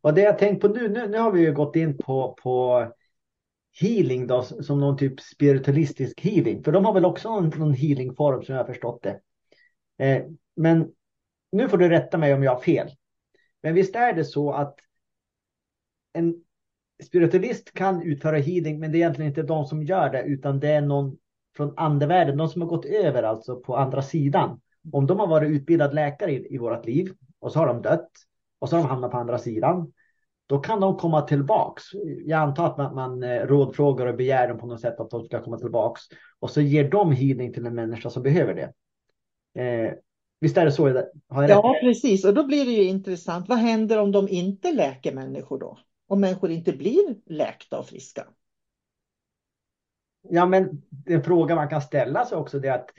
[0.01, 2.85] Och det jag tänkt på nu, nu, nu har vi ju gått in på, på
[3.81, 6.63] healing då, som någon typ spiritualistisk healing.
[6.63, 9.19] För de har väl också någon, någon healingform som jag har förstått det.
[10.05, 10.23] Eh,
[10.55, 10.91] men
[11.51, 12.89] nu får du rätta mig om jag har fel.
[13.65, 14.75] Men visst är det så att
[16.13, 16.35] en
[17.03, 20.67] spiritualist kan utföra healing, men det är egentligen inte de som gör det, utan det
[20.67, 21.17] är någon
[21.57, 24.61] från andevärlden, de som har gått över alltså på andra sidan.
[24.91, 28.11] Om de har varit utbildad läkare i, i vårt liv och så har de dött
[28.59, 29.93] och så har de hamnat på andra sidan.
[30.45, 31.83] Då kan de komma tillbaks.
[32.25, 35.23] Jag antar att man, man eh, rådfrågar och begär dem på något sätt att de
[35.23, 36.01] ska komma tillbaks.
[36.39, 38.73] Och så ger de healing till en människa som behöver det.
[39.61, 39.93] Eh,
[40.45, 40.83] Visst är det så?
[41.27, 41.81] Har jag ja, rätt?
[41.81, 42.25] precis.
[42.25, 43.49] Och då blir det ju intressant.
[43.49, 45.77] Vad händer om de inte läker människor då?
[46.07, 48.27] Om människor inte blir läkta och friska?
[50.29, 52.89] Ja, men en fråga man kan ställa sig också är att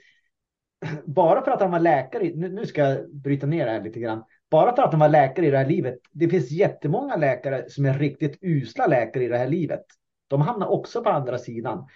[1.04, 4.24] bara för att de var läkare, nu, ska jag bryta ner det här lite grann.
[4.50, 5.98] Bara för att de var läkare i det här livet.
[6.12, 9.84] Det finns jättemånga läkare som är riktigt usla läkare i det här livet.
[10.28, 11.86] De hamnar också på andra sidan.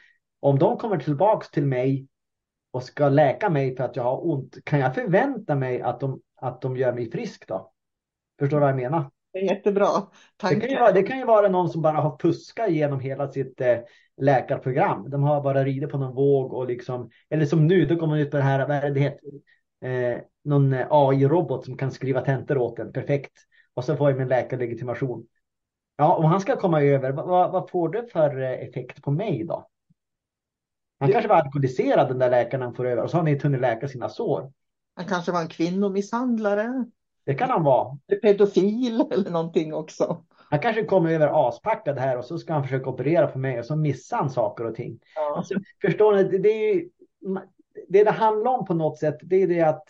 [0.40, 2.06] Om de kommer tillbaks till mig
[2.70, 6.20] och ska läka mig för att jag har ont, kan jag förvänta mig att de,
[6.36, 7.72] att de gör mig frisk då?
[8.38, 9.10] Förstår du vad jag menar?
[9.32, 9.86] Det är jättebra.
[10.48, 13.28] Det kan, ju vara, det kan ju vara någon som bara har puskat genom hela
[13.28, 13.78] sitt eh,
[14.16, 15.10] läkarprogram.
[15.10, 18.18] De har bara ridit på någon våg och liksom, eller som nu, då kommer man
[18.18, 19.30] ut på det här, vad är det heter?
[19.84, 23.32] Eh, någon AI-robot som kan skriva tentor åt en, perfekt.
[23.74, 25.26] Och så får jag min läkarlegitimation.
[25.96, 29.44] Ja, om han ska komma över, vad, vad får det för eh, effekt på mig
[29.44, 29.68] då?
[31.00, 33.46] Han kanske var alkoholiserad den där läkaren han får över och så har han inte
[33.46, 34.52] hunnit läka sina sår.
[34.94, 36.84] Han kanske var en kvinnomisshandlare.
[37.24, 37.98] Det kan han vara.
[38.22, 40.24] Pedofil eller någonting också.
[40.50, 43.66] Han kanske kommer över aspackad här och så ska han försöka operera på mig och
[43.66, 44.98] så missar han saker och ting.
[45.14, 45.36] Ja.
[45.36, 46.24] Alltså, förstår ni?
[46.24, 46.84] Det, det, är,
[47.88, 49.84] det det handlar om på något sätt, det är det att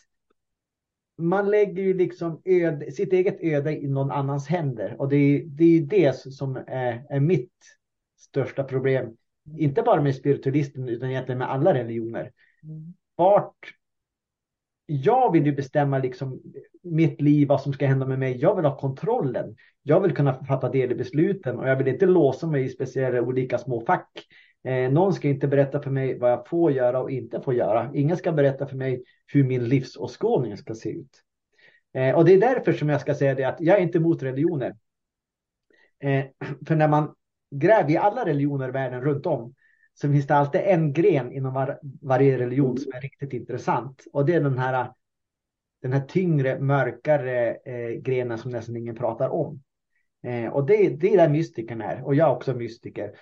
[1.18, 4.96] man lägger ju liksom öde, sitt eget öde i någon annans händer.
[4.98, 7.52] Och det är, det är det som är, är mitt
[8.18, 9.16] största problem
[9.58, 12.32] inte bara med spiritualismen utan egentligen med alla religioner.
[12.62, 12.94] Mm.
[13.16, 13.74] Vart
[14.86, 16.42] jag vill ju bestämma liksom
[16.82, 18.36] mitt liv, vad som ska hända med mig.
[18.36, 19.56] Jag vill ha kontrollen.
[19.82, 23.20] Jag vill kunna fatta del i besluten och jag vill inte låsa mig i speciella
[23.20, 24.26] olika små fack.
[24.64, 27.90] Eh, någon ska inte berätta för mig vad jag får göra och inte får göra.
[27.94, 31.22] Ingen ska berätta för mig hur min livsåskådning ska se ut.
[31.94, 34.22] Eh, och det är därför som jag ska säga det att jag är inte emot
[34.22, 34.76] religioner.
[36.00, 36.24] Eh,
[36.66, 37.14] för när man
[37.50, 39.54] Gräv i alla religioner i världen runt om
[39.94, 44.04] så finns det alltid en gren inom var, varje religion som är riktigt intressant.
[44.12, 44.92] Och det är den här,
[45.82, 49.62] den här tyngre, mörkare eh, grenen som nästan ingen pratar om.
[50.22, 52.04] Eh, och det, det är där mystikern är.
[52.04, 53.12] Och jag är också mystiker.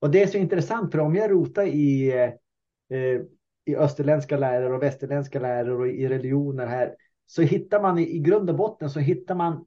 [0.00, 2.12] Och det är så intressant för om jag rotar i,
[2.88, 3.20] eh,
[3.64, 6.94] i österländska lärare och västerländska lärare och i religioner här
[7.26, 9.64] så hittar man i, i grund och botten så hittar man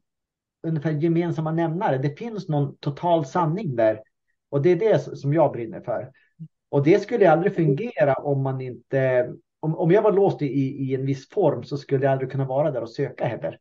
[0.63, 1.97] ungefär gemensamma nämnare.
[1.97, 4.01] Det finns någon total sanning där.
[4.49, 6.11] Och det är det som jag brinner för.
[6.69, 9.29] Och det skulle aldrig fungera om man inte...
[9.59, 12.45] Om, om jag var låst i, i en viss form så skulle jag aldrig kunna
[12.45, 13.59] vara där och söka heller.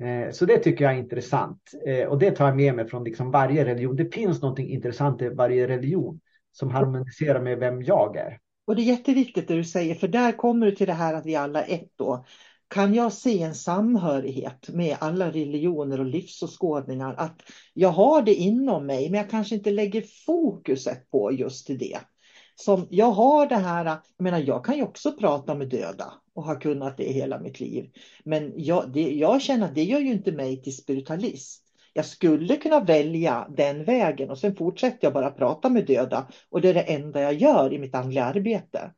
[0.00, 1.70] Eh, så det tycker jag är intressant.
[1.86, 3.96] Eh, och det tar jag med mig från liksom varje religion.
[3.96, 6.20] Det finns någonting intressant i varje religion
[6.52, 8.38] som harmoniserar med vem jag är.
[8.66, 11.26] Och det är jätteviktigt det du säger, för där kommer du till det här att
[11.26, 12.24] vi alla är ett då
[12.70, 17.14] kan jag se en samhörighet med alla religioner och livsåskådningar.
[17.18, 17.42] Att
[17.74, 21.98] jag har det inom mig, men jag kanske inte lägger fokuset på just det.
[22.54, 26.44] Som jag har det här, jag menar jag kan ju också prata med döda och
[26.44, 27.90] har kunnat det hela mitt liv.
[28.24, 31.64] Men jag, det, jag känner att det gör ju inte mig till spiritualist.
[31.92, 36.60] Jag skulle kunna välja den vägen och sen fortsätter jag bara prata med döda och
[36.60, 38.90] det är det enda jag gör i mitt andliga arbete.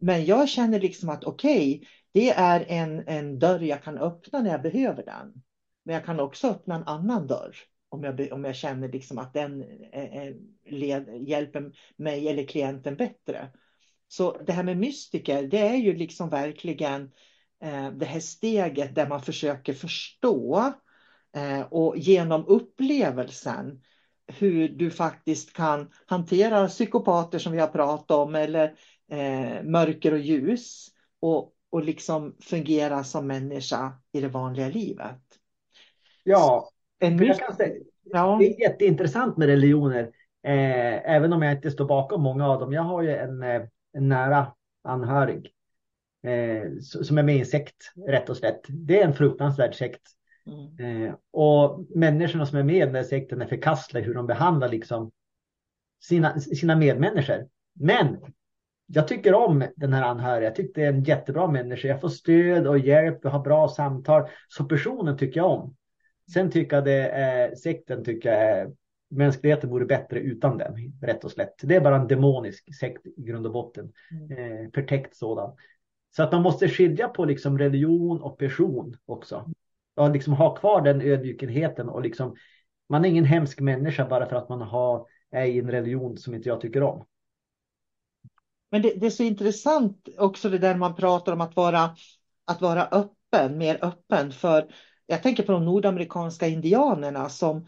[0.00, 4.42] Men jag känner liksom att okej, okay, det är en, en dörr jag kan öppna
[4.42, 5.42] när jag behöver den.
[5.84, 7.56] Men jag kan också öppna en annan dörr
[7.88, 10.34] om jag, om jag känner liksom att den eh, eh,
[10.66, 13.48] led, hjälper mig eller klienten bättre.
[14.08, 17.02] Så det här med mystiker, det är ju liksom verkligen
[17.62, 20.72] eh, det här steget där man försöker förstå
[21.36, 23.80] eh, och genom upplevelsen
[24.26, 28.74] hur du faktiskt kan hantera psykopater som vi har pratat om eller
[29.10, 30.88] eh, mörker och ljus
[31.20, 35.22] och, och liksom fungera som människa i det vanliga livet.
[36.24, 38.36] Ja, en jag kan säga, ja.
[38.40, 40.02] det är jätteintressant med religioner,
[40.42, 42.72] eh, även om jag inte står bakom många av dem.
[42.72, 44.52] Jag har ju en, eh, en nära
[44.84, 45.52] anhörig
[46.22, 48.60] eh, som är med i en sekt, rätt och slätt.
[48.68, 50.02] Det är en fruktansvärd sekt.
[50.46, 51.06] Mm.
[51.06, 54.68] Eh, och människorna som är med i den där sekten är förkastliga hur de behandlar
[54.68, 55.10] liksom
[56.04, 57.48] sina, sina medmänniskor.
[57.72, 58.18] Men
[58.90, 60.48] jag tycker om den här anhöriga.
[60.48, 61.88] Jag tycker det är en jättebra människa.
[61.88, 64.28] Jag får stöd och hjälp och har bra samtal.
[64.48, 65.76] Så personen tycker jag om.
[66.32, 68.72] Sen tycker jag det är, sekten tycker jag är,
[69.10, 71.54] mänskligheten vore bättre utan den, rätt och slätt.
[71.62, 73.92] Det är bara en demonisk sekt i grund och botten.
[74.10, 74.64] Mm.
[74.64, 75.56] Eh, förtäckt sådan.
[76.16, 79.50] Så att man måste skilja på liksom religion och person också.
[79.96, 82.36] Och liksom ha kvar den ödmjukheten och liksom
[82.88, 86.34] man är ingen hemsk människa bara för att man har, är i en religion som
[86.34, 87.06] inte jag tycker om.
[88.70, 91.96] Men det, det, är så intressant också det där man pratar om att vara,
[92.46, 94.32] att vara öppen, mer öppen.
[94.32, 94.74] För
[95.06, 97.66] jag tänker på de nordamerikanska indianerna som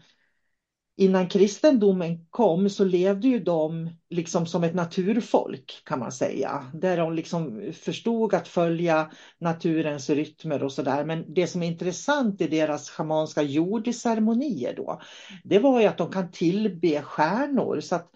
[0.97, 6.71] innan kristendomen kom så levde ju de liksom som ett naturfolk kan man säga.
[6.73, 11.03] Där de liksom förstod att följa naturens rytmer och sådär.
[11.03, 15.01] Men det som är intressant i deras schamanska jordceremonier då,
[15.43, 17.79] det var ju att de kan tillbe stjärnor.
[17.79, 18.11] Så att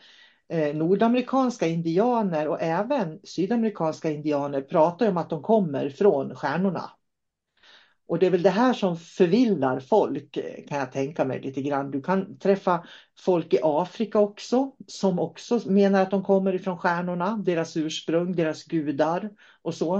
[0.49, 6.91] Eh, nordamerikanska indianer och även sydamerikanska indianer pratar om att de kommer från stjärnorna.
[8.07, 11.91] Och det är väl det här som förvillar folk kan jag tänka mig lite grann.
[11.91, 12.87] Du kan träffa
[13.19, 18.63] folk i Afrika också som också menar att de kommer ifrån stjärnorna, deras ursprung, deras
[18.63, 19.29] gudar
[19.61, 19.97] och så.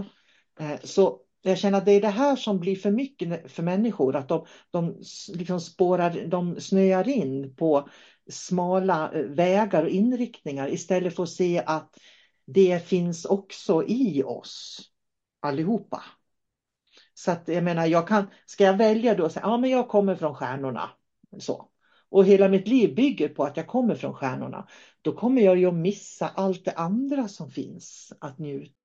[0.60, 4.16] Eh, så jag känner att det är det här som blir för mycket för människor,
[4.16, 5.02] att de, de
[5.34, 7.90] liksom spårar, de snöar in på
[8.30, 11.98] smala eh, vägar och inriktningar istället för att se att
[12.46, 14.82] det finns också i oss
[15.40, 16.04] allihopa.
[17.14, 20.16] Så att jag menar, jag kan, ska jag välja då, säga, ja men jag kommer
[20.16, 20.90] från stjärnorna.
[21.40, 21.70] Så.
[22.10, 24.68] Och hela mitt liv bygger på att jag kommer från stjärnorna.
[25.02, 28.85] Då kommer jag ju att missa allt det andra som finns att njuta.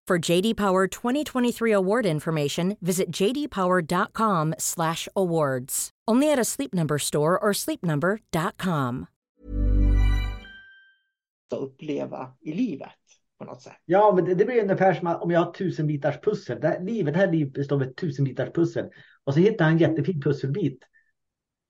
[0.11, 5.89] For JD Power 2023 award information, visit jdpower.com/awards.
[6.11, 9.07] Only at a Sleep Number store or sleepnumber.com.
[11.55, 12.89] uppleva i livet
[13.39, 13.73] på något sätt.
[13.85, 16.61] Ja, men det, det blir ungefär som att om jag har tusen bitars pussel.
[16.61, 18.89] Det här, livet, det här livet består av ett tusen bitars pussel.
[19.23, 20.83] Och så hittar jag en jättefin pusselbit.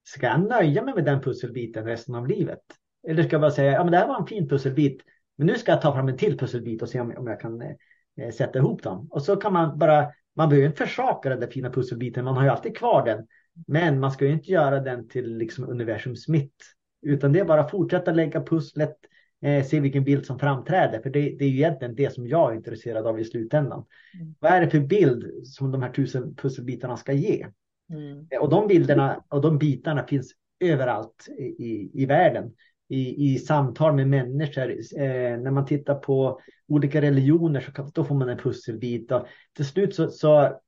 [0.04, 2.62] Ska jag nöja mig med den pusselbiten resten av livet?
[3.08, 5.02] Eller ska jag bara säga, ja men det här var en fin pusselbit.
[5.36, 7.62] Men nu ska jag ta fram en till pusselbit och se om, om jag kan
[7.62, 7.70] eh,
[8.34, 9.08] sätta ihop dem.
[9.10, 12.24] Och så kan man bara, man behöver inte försaka den där fina pusselbiten.
[12.24, 13.26] Man har ju alltid kvar den.
[13.66, 16.56] Men man ska ju inte göra den till liksom universums mitt.
[17.02, 18.96] Utan det är bara att fortsätta lägga pusslet
[19.42, 21.00] eh, se vilken bild som framträder.
[21.00, 23.84] För det, det är ju egentligen det som jag är intresserad av i slutändan.
[24.14, 24.34] Mm.
[24.40, 27.46] Vad är det för bild som de här tusen pusselbitarna ska ge?
[27.90, 28.26] Mm.
[28.40, 32.52] Och de bilderna och de bitarna finns överallt i, i världen.
[32.92, 34.70] I, i samtal med människor.
[34.70, 39.12] Eh, när man tittar på olika religioner så kan, då får man en pusselbit.
[39.12, 39.26] Och
[39.56, 40.58] till slut så, så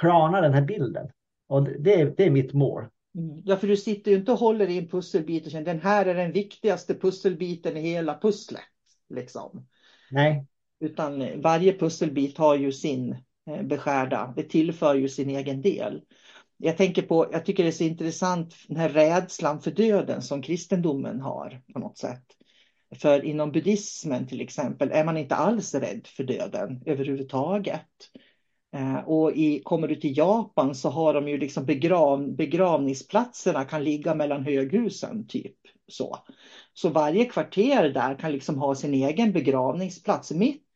[0.00, 1.10] klarnar den här bilden.
[1.48, 2.84] Och det, det är mitt mål.
[3.14, 3.42] Mm.
[3.44, 6.06] Ja, för du sitter ju inte och håller i en pusselbit och känner den här
[6.06, 8.62] är den viktigaste pusselbiten i hela pusslet.
[9.08, 9.66] Liksom.
[10.10, 10.46] Nej.
[10.80, 16.02] Utan varje pusselbit har ju sin eh, beskärda, det tillför ju sin egen del.
[16.64, 20.42] Jag tänker på, jag tycker det är så intressant den här rädslan för döden som
[20.42, 22.24] kristendomen har på något sätt.
[22.94, 27.88] För inom buddhismen till exempel är man inte alls rädd för döden överhuvudtaget.
[28.76, 33.84] Eh, och i, kommer du till Japan så har de ju liksom begrav, begravningsplatserna kan
[33.84, 35.56] ligga mellan höghusen typ
[35.88, 36.18] så.
[36.74, 40.71] Så varje kvarter där kan liksom ha sin egen begravningsplats mitt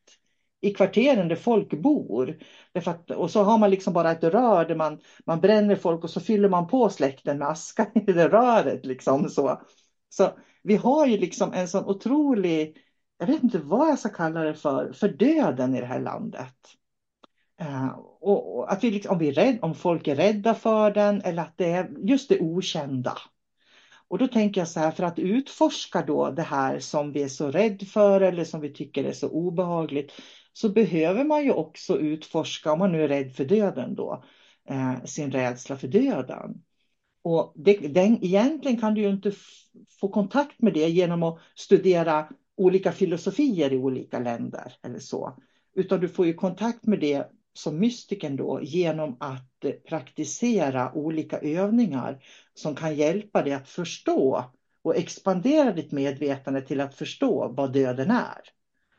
[0.61, 2.37] i kvarteren där folk bor.
[2.85, 6.09] Att, och så har man liksom bara ett rör där man, man bränner folk och
[6.09, 8.85] så fyller man på släkten med aska i det röret.
[8.85, 9.61] Liksom, så.
[10.09, 10.29] så
[10.63, 12.77] vi har ju liksom en sån otrolig,
[13.17, 16.55] jag vet inte vad jag ska kalla det för, för döden i det här landet.
[17.61, 20.91] Uh, och, och, att vi liksom, om, vi är rädd, om folk är rädda för
[20.91, 23.17] den eller att det är just det okända.
[24.07, 27.27] Och då tänker jag så här, för att utforska då det här som vi är
[27.27, 30.11] så rädd för eller som vi tycker är så obehagligt,
[30.57, 34.23] så behöver man ju också utforska, om man nu är rädd för döden då,
[34.69, 36.63] eh, sin rädsla för döden.
[37.21, 39.31] Och det, den, egentligen kan du ju inte
[39.99, 45.37] få kontakt med det genom att studera olika filosofier i olika länder eller så.
[45.75, 51.39] Utan du får ju kontakt med det som mystiken då genom att eh, praktisera olika
[51.39, 54.43] övningar som kan hjälpa dig att förstå
[54.81, 58.41] och expandera ditt medvetande till att förstå vad döden är.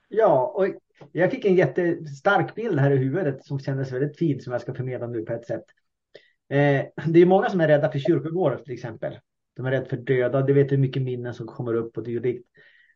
[0.08, 0.66] Ja, och
[1.12, 4.74] jag fick en jättestark bild här i huvudet som kändes väldigt fin som jag ska
[4.74, 5.64] förmedla nu på ett sätt.
[6.48, 9.18] Eh, det är många som är rädda för kyrkogårdar till exempel.
[9.56, 12.48] De är rädda för döda, det vet hur mycket minnen som kommer upp och dylikt.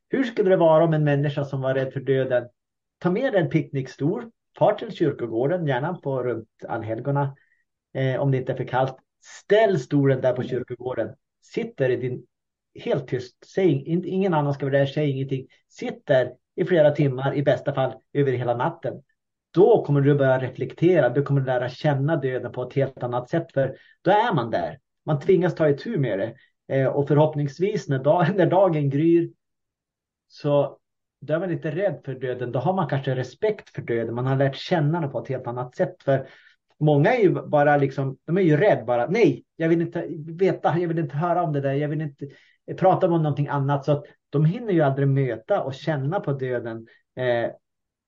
[0.08, 2.48] Hur skulle det vara om en människa som var rädd för döden
[2.98, 7.36] tar med en picknickstol Far till kyrkogården, gärna på runt allhelgona.
[7.94, 8.96] Eh, om det inte är för kallt.
[9.24, 11.14] Ställ stolen där på kyrkogården.
[11.42, 12.26] Sitter i din
[12.80, 13.36] helt tyst.
[13.54, 15.46] Säg, ingen annan ska vara där, säg ingenting.
[15.68, 19.02] Sitter i flera timmar, i bästa fall över hela natten.
[19.50, 21.08] då kommer du börja reflektera.
[21.08, 23.52] Du kommer lära känna döden på ett helt annat sätt.
[23.52, 24.78] För då är man där.
[25.06, 26.34] Man tvingas ta itu med det.
[26.76, 29.30] Eh, och förhoppningsvis när, dag, när dagen gryr
[30.28, 30.78] så
[31.20, 32.52] då är man inte rädd för döden.
[32.52, 34.14] Då har man kanske respekt för döden.
[34.14, 36.02] Man har lärt känna den på ett helt annat sätt.
[36.02, 36.28] För
[36.82, 39.06] många är ju bara liksom, de är ju rädda bara.
[39.06, 41.72] Nej, jag vill inte veta, jag vill inte höra om det där.
[41.72, 42.28] Jag vill inte
[42.78, 43.84] prata om någonting annat.
[43.84, 47.50] Så att de hinner ju aldrig möta och känna på döden eh,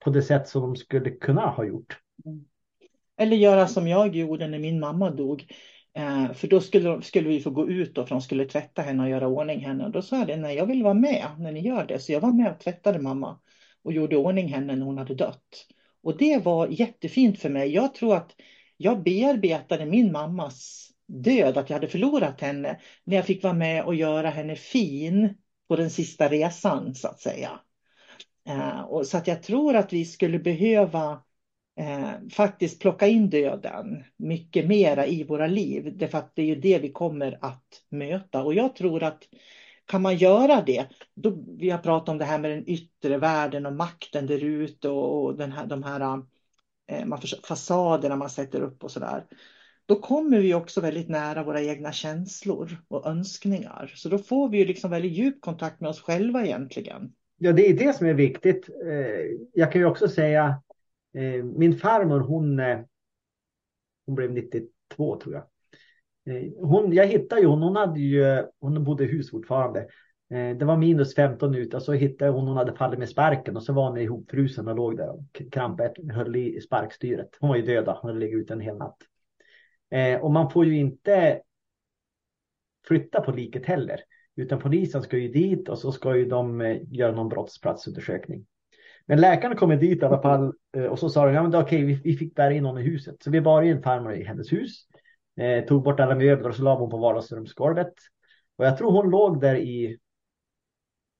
[0.04, 1.98] på det sätt som de skulle kunna ha gjort.
[2.24, 2.44] Mm.
[3.16, 5.46] Eller göra som jag gjorde när min mamma dog.
[5.96, 9.02] Eh, för då skulle, skulle vi få gå ut då, för de skulle tvätta henne
[9.02, 9.84] och göra ordning henne.
[9.84, 11.98] Och då sa jag nej jag vill vara med när ni gör det.
[11.98, 13.38] Så jag var med och tvättade mamma
[13.82, 15.66] och gjorde ordning henne när hon hade dött.
[16.02, 17.74] Och det var jättefint för mig.
[17.74, 18.30] Jag tror att
[18.84, 23.84] jag bearbetade min mammas död, att jag hade förlorat henne, när jag fick vara med
[23.84, 25.34] och göra henne fin
[25.68, 27.60] på den sista resan så att säga.
[28.48, 31.22] Eh, och så att jag tror att vi skulle behöva
[31.80, 35.92] eh, faktiskt plocka in döden mycket mera i våra liv.
[35.96, 38.42] Därför att det är ju det vi kommer att möta.
[38.42, 39.22] Och jag tror att
[39.86, 43.66] kan man göra det, då, vi har pratat om det här med den yttre världen
[43.66, 46.22] och makten där ute och, och den här, de här
[46.86, 47.18] Eh, man
[47.48, 49.26] fasaderna man sätter upp och sådär.
[49.86, 53.92] Då kommer vi också väldigt nära våra egna känslor och önskningar.
[53.94, 57.12] Så då får vi ju liksom väldigt djup kontakt med oss själva egentligen.
[57.38, 58.68] Ja, det är det som är viktigt.
[58.68, 60.62] Eh, jag kan ju också säga
[61.14, 62.60] eh, min farmor hon,
[64.06, 65.44] hon blev 92 tror jag.
[66.56, 69.88] Hon, jag hittade ju hon, hon, hade ju, hon bodde i hus fortfarande.
[70.30, 73.56] Eh, det var minus 15 ute och så hittade hon, hon hade fallit med sparken
[73.56, 77.28] och så var hon ihopfrusen och låg där och krampade, höll i sparkstyret.
[77.40, 78.96] Hon var ju döda, hon hade legat ute en hel natt.
[79.90, 81.40] Eh, och man får ju inte
[82.88, 84.00] flytta på liket heller.
[84.36, 88.46] Utan polisen ska ju dit och så ska ju de eh, göra någon brottsplatsundersökning.
[89.06, 90.52] Men läkaren kom dit i alla fall
[90.90, 93.22] och så sa de, ja men okej, vi, vi fick bära in någon i huset.
[93.22, 94.86] Så vi bar in farmor i hennes hus,
[95.40, 97.92] eh, tog bort alla möbler och så la hon på vardagsrumsgolvet.
[98.56, 99.98] Och jag tror hon låg där i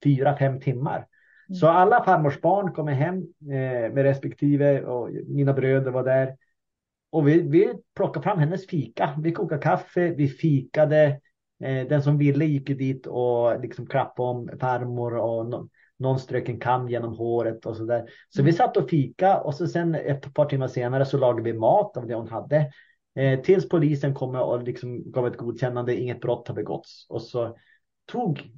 [0.04, 0.96] fyra, fem timmar.
[0.96, 1.54] Mm.
[1.54, 6.36] Så alla farmors barn kommer hem eh, med respektive och mina bröder var där.
[7.10, 9.20] Och vi, vi plockade fram hennes fika.
[9.22, 11.20] Vi kokade kaffe, vi fikade.
[11.64, 16.48] Eh, den som ville gick dit och liksom klappade om farmor och no någon strök
[16.48, 18.04] en kam genom håret och så där.
[18.28, 18.52] Så vi mm.
[18.52, 22.06] satt och fika och så sen ett par timmar senare så lagade vi mat av
[22.06, 22.72] det hon hade.
[23.14, 27.06] Eh, tills polisen kom och liksom gav ett godkännande, inget brott har begåtts.
[27.08, 27.56] Och så
[28.06, 28.50] tog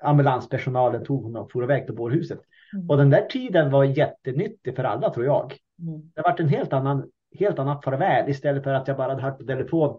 [0.00, 2.40] ambulanspersonalen tog hon och for iväg till bårhuset.
[2.74, 2.90] Mm.
[2.90, 5.56] Och den där tiden var jättenyttig för alla tror jag.
[5.82, 6.10] Mm.
[6.14, 9.38] Det varit en helt annan, helt annat farväl istället för att jag bara hade hört
[9.38, 9.98] på telefon.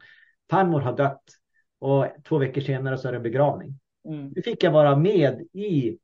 [0.50, 1.24] Farmor har dött
[1.80, 3.80] och två veckor senare så är det en begravning.
[4.06, 4.28] Mm.
[4.36, 5.98] Nu fick jag vara med i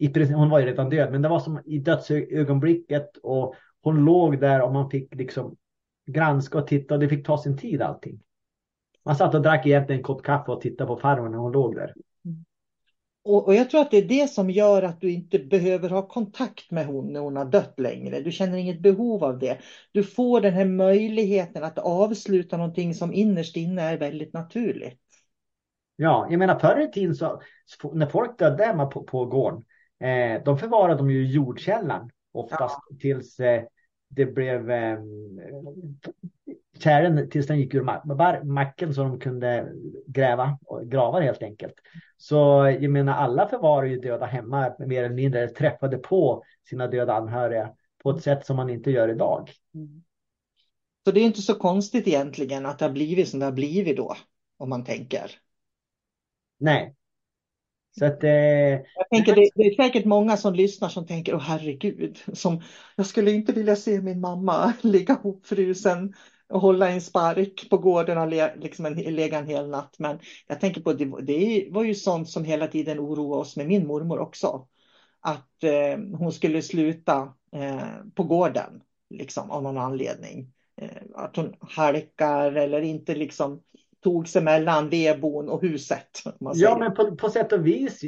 [0.00, 4.40] i, hon var ju redan död, men det var som i dödsögonblicket och hon låg
[4.40, 5.56] där och man fick liksom
[6.06, 8.20] granska och titta och det fick ta sin tid allting.
[9.04, 11.74] Man satt och drack egentligen en kopp kaffe och tittade på farmor när hon låg
[11.74, 11.94] där.
[13.30, 16.08] Och, och, jag tror att det är det som gör att du inte behöver ha
[16.08, 18.20] kontakt med hon när hon har dött längre.
[18.20, 19.58] Du känner inget behov av det.
[19.92, 25.00] Du får den här möjligheten att avsluta någonting som innerst inne är väldigt naturligt.
[25.96, 27.40] Ja, jag menar förr i tiden så
[27.92, 29.64] när folk dödde hemma på, på gården
[30.00, 32.96] Eh, de förvarade de ju i jordkällan oftast ja.
[33.00, 33.62] tills eh,
[34.08, 34.98] det blev eh,
[36.82, 39.72] kärlen tills den gick ur macken så de kunde
[40.06, 41.74] gräva gravar helt enkelt.
[42.16, 42.36] Så
[42.80, 47.74] jag menar alla förvarar ju döda hemma mer eller mindre träffade på sina döda anhöriga
[48.02, 49.50] på ett sätt som man inte gör idag.
[49.74, 50.02] Mm.
[51.04, 53.96] Så det är inte så konstigt egentligen att det har blivit som det har blivit
[53.96, 54.16] då
[54.56, 55.30] om man tänker.
[56.58, 56.94] Nej,
[57.98, 61.40] så att, eh, jag tänker det, det, är säkert många som lyssnar som tänker, åh
[61.40, 62.62] herregud, som,
[62.96, 66.14] jag skulle inte vilja se min mamma ligga hopfrusen
[66.50, 69.94] hålla en spark på gården och le, liksom en, lägga en hel natt.
[69.98, 73.66] Men jag tänker på det, det var ju sånt som hela tiden oroade oss med
[73.66, 74.66] min mormor också.
[75.20, 77.80] Att eh, hon skulle sluta eh,
[78.14, 80.52] på gården liksom, av någon anledning.
[80.80, 83.62] Eh, att hon halkar eller inte liksom
[84.02, 86.22] tog sig mellan vedbon och huset.
[86.54, 88.00] Ja, men på, på sätt och vis.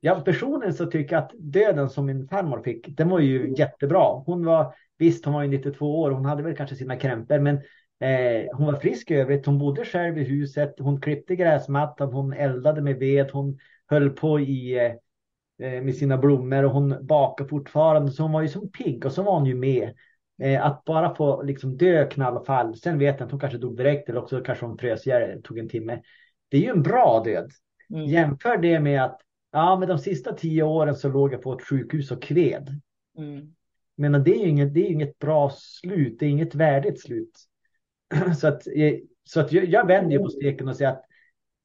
[0.00, 4.22] Jag personligen så tycker jag att döden som min farmor fick, den var ju jättebra.
[4.26, 7.56] Hon var, visst hon var ju 92 år, hon hade väl kanske sina krämpor, men
[8.00, 9.46] eh, hon var frisk i övrigt.
[9.46, 14.40] Hon bodde själv i huset, hon klippte gräsmattan, hon eldade med ved, hon höll på
[14.40, 14.78] i
[15.58, 18.12] eh, med sina blommor och hon bakade fortfarande.
[18.12, 19.94] Så hon var ju som pigg och så var hon ju med.
[20.42, 22.76] Eh, att bara få liksom dö knall och fall.
[22.76, 25.58] Sen vet jag att hon kanske dog direkt eller också kanske hon frös ihjäl, tog
[25.58, 26.02] en timme.
[26.48, 27.50] Det är ju en bra död.
[27.90, 28.04] Mm.
[28.04, 29.20] Jämför det med att
[29.52, 32.80] ja, med de sista tio åren så låg jag på ett sjukhus och kved.
[33.18, 33.54] Mm.
[33.96, 37.32] Men det är inget, det är inget bra slut, det är inget värdigt slut.
[38.38, 38.62] Så att,
[39.24, 41.04] så att jag, jag vänder på steken och säger att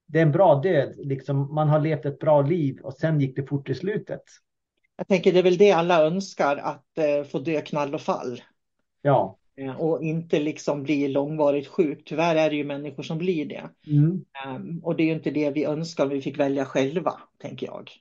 [0.06, 0.94] det är en bra död.
[0.98, 4.24] Liksom, man har levt ett bra liv och sen gick det fort i slutet.
[4.96, 8.42] Jag tänker det är väl det alla önskar, att eh, få dö knall och fall.
[9.02, 9.38] Ja.
[9.56, 12.04] Eh, och inte liksom bli långvarigt sjuk.
[12.06, 13.70] Tyvärr är det ju människor som blir det.
[13.88, 14.26] Mm.
[14.48, 17.68] Um, och det är ju inte det vi önskar om vi fick välja själva, tänker
[17.68, 17.92] jag.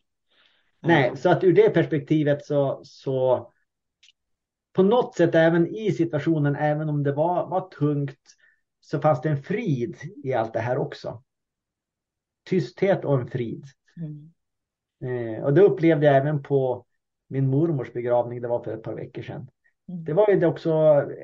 [0.81, 3.51] Nej, så att ur det perspektivet så, så
[4.73, 8.19] på något sätt även i situationen, även om det var, var tungt,
[8.81, 11.23] så fanns det en frid i allt det här också.
[12.49, 13.65] Tysthet och en frid.
[13.97, 14.33] Mm.
[15.05, 16.87] Eh, och det upplevde jag även på
[17.29, 19.51] min mormors begravning, det var för ett par veckor sedan.
[19.91, 20.73] Det var ju det också,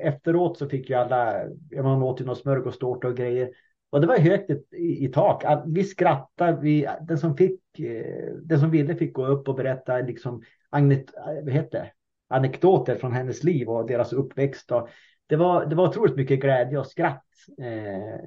[0.01, 1.43] efteråt så fick ju alla,
[1.75, 3.49] man åt ju någon smörgåstårta och grejer.
[3.89, 5.43] Och det var högt i, i tak.
[5.65, 9.97] Vi skrattade, vi, den, som fick, eh, den som ville fick gå upp och berätta
[9.97, 11.05] liksom, agnet,
[11.43, 11.91] vad heter
[12.29, 14.71] anekdoter från hennes liv och deras uppväxt.
[14.71, 14.89] Och
[15.27, 17.25] det, var, det var otroligt mycket glädje och skratt.
[17.61, 18.19] Eh,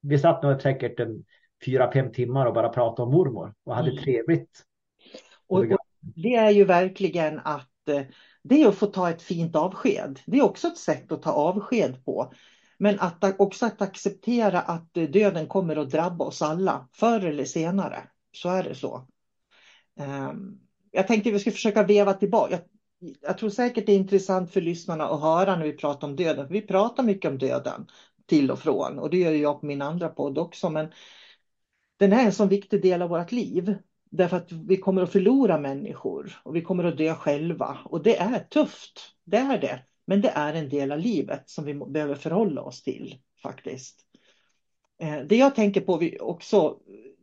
[0.00, 1.24] vi satt nog säkert en
[1.64, 4.02] fyra, fem timmar och bara pratade om mormor och hade mm.
[4.02, 4.62] trevligt.
[5.46, 8.02] Och, och, det är ju verkligen att eh,
[8.42, 10.20] det är att få ta ett fint avsked.
[10.26, 12.32] Det är också ett sätt att ta avsked på.
[12.78, 17.44] Men att också att acceptera att eh, döden kommer att drabba oss alla förr eller
[17.44, 18.02] senare.
[18.32, 19.06] Så är det så.
[20.00, 20.58] Ehm,
[20.90, 22.52] jag tänkte att vi skulle försöka veva tillbaka.
[22.98, 26.16] Jag, jag tror säkert det är intressant för lyssnarna att höra när vi pratar om
[26.16, 26.46] döden.
[26.50, 27.86] Vi pratar mycket om döden
[28.26, 30.70] till och från och det gör jag på min andra podd också.
[30.70, 30.92] Men
[31.96, 33.74] den är en så viktig del av vårt liv.
[34.14, 37.78] Därför att vi kommer att förlora människor och vi kommer att dö själva.
[37.84, 39.80] Och det är tufft, det är det.
[40.06, 44.00] Men det är en del av livet som vi behöver förhålla oss till faktiskt.
[45.02, 46.78] Eh, det jag tänker på också,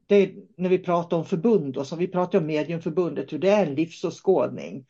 [0.07, 3.49] det är när vi pratar om förbund och så vi pratar om Mediumförbundet, hur det
[3.49, 4.85] är en livsåskådning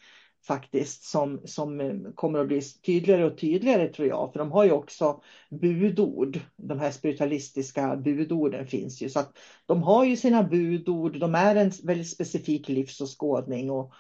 [0.50, 4.34] faktiskt som, som eh, kommer att bli tydligare och tydligare tror jag.
[4.34, 6.40] För de har ju också budord.
[6.58, 9.10] De här spiritualistiska budorden finns ju.
[9.10, 11.20] Så att de har ju sina budord.
[11.20, 13.72] De är en väldigt specifik livsåskådning.
[13.72, 13.94] Och,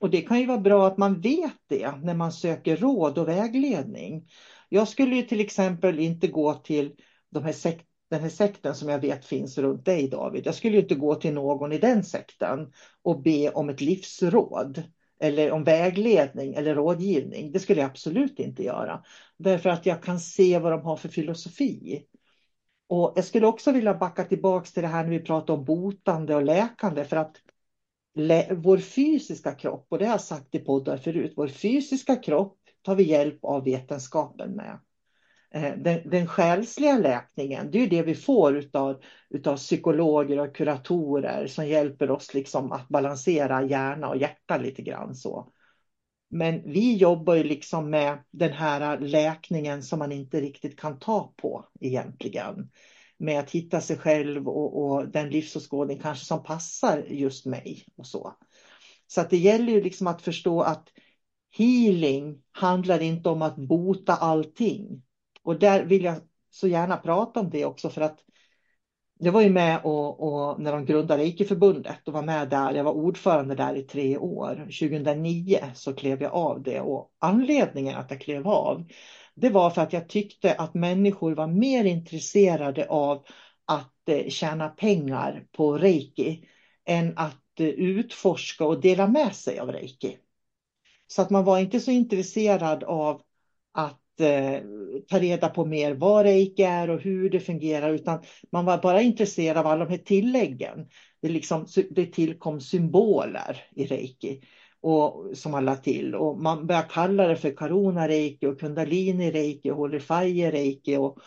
[0.00, 3.28] och det kan ju vara bra att man vet det när man söker råd och
[3.28, 4.28] vägledning.
[4.68, 6.92] Jag skulle ju till exempel inte gå till
[7.30, 10.46] de här sekt den här sekten som jag vet finns runt dig David.
[10.46, 14.82] Jag skulle ju inte gå till någon i den sekten och be om ett livsråd
[15.20, 17.52] eller om vägledning eller rådgivning.
[17.52, 19.02] Det skulle jag absolut inte göra.
[19.36, 22.06] Därför att jag kan se vad de har för filosofi.
[22.88, 26.34] Och jag skulle också vilja backa tillbaka till det här när vi pratar om botande
[26.34, 27.04] och läkande.
[27.04, 27.36] För att
[28.50, 32.94] vår fysiska kropp, och det har jag sagt i poddar förut, vår fysiska kropp tar
[32.94, 34.78] vi hjälp av vetenskapen med.
[35.56, 41.46] Eh, den, den själsliga läkningen, det är det vi får utav, utav psykologer och kuratorer
[41.46, 45.52] som hjälper oss liksom att balansera hjärna och hjärta lite grann så.
[46.30, 51.34] Men vi jobbar ju liksom med den här läkningen som man inte riktigt kan ta
[51.36, 52.70] på egentligen.
[53.18, 58.06] Med att hitta sig själv och, och den livsåskådning kanske som passar just mig och
[58.06, 58.32] så.
[59.06, 60.88] Så att det gäller ju liksom att förstå att
[61.56, 65.02] healing handlar inte om att bota allting.
[65.46, 66.16] Och där vill jag
[66.50, 68.18] så gärna prata om det också för att
[69.18, 72.74] jag var ju med och, och när de grundade Reiki-förbundet och var med där.
[72.74, 74.54] Jag var ordförande där i tre år.
[74.56, 78.84] 2009 så klev jag av det och anledningen att jag klev av
[79.34, 83.24] det var för att jag tyckte att människor var mer intresserade av
[83.64, 86.48] att eh, tjäna pengar på reiki
[86.84, 90.16] än att eh, utforska och dela med sig av reiki.
[91.06, 93.22] Så att man var inte så intresserad av
[93.72, 94.62] att eh,
[95.08, 99.02] ta reda på mer vad reiki är och hur det fungerar utan man var bara
[99.02, 100.88] intresserad av alla de här tilläggen.
[101.22, 104.40] Det, liksom, det tillkom symboler i reiki
[104.80, 109.30] och, som man lade till och man började kalla det för Karuna reiki och Kundalini
[109.30, 111.18] reiki och Holifaje reiki och,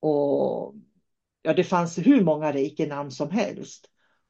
[0.00, 0.74] och
[1.42, 3.86] ja, det fanns hur många reiki-namn som helst.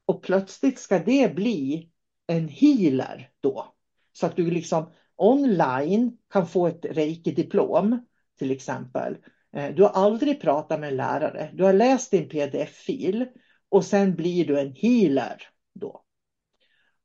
[0.07, 1.91] Och plötsligt ska det bli
[2.27, 3.75] en healer då.
[4.13, 7.99] Så att du liksom online kan få ett reiki-diplom
[8.39, 9.17] till exempel.
[9.57, 11.51] Eh, du har aldrig pratat med en lärare.
[11.55, 13.27] Du har läst din pdf-fil
[13.69, 15.43] och sen blir du en healer
[15.75, 16.03] då.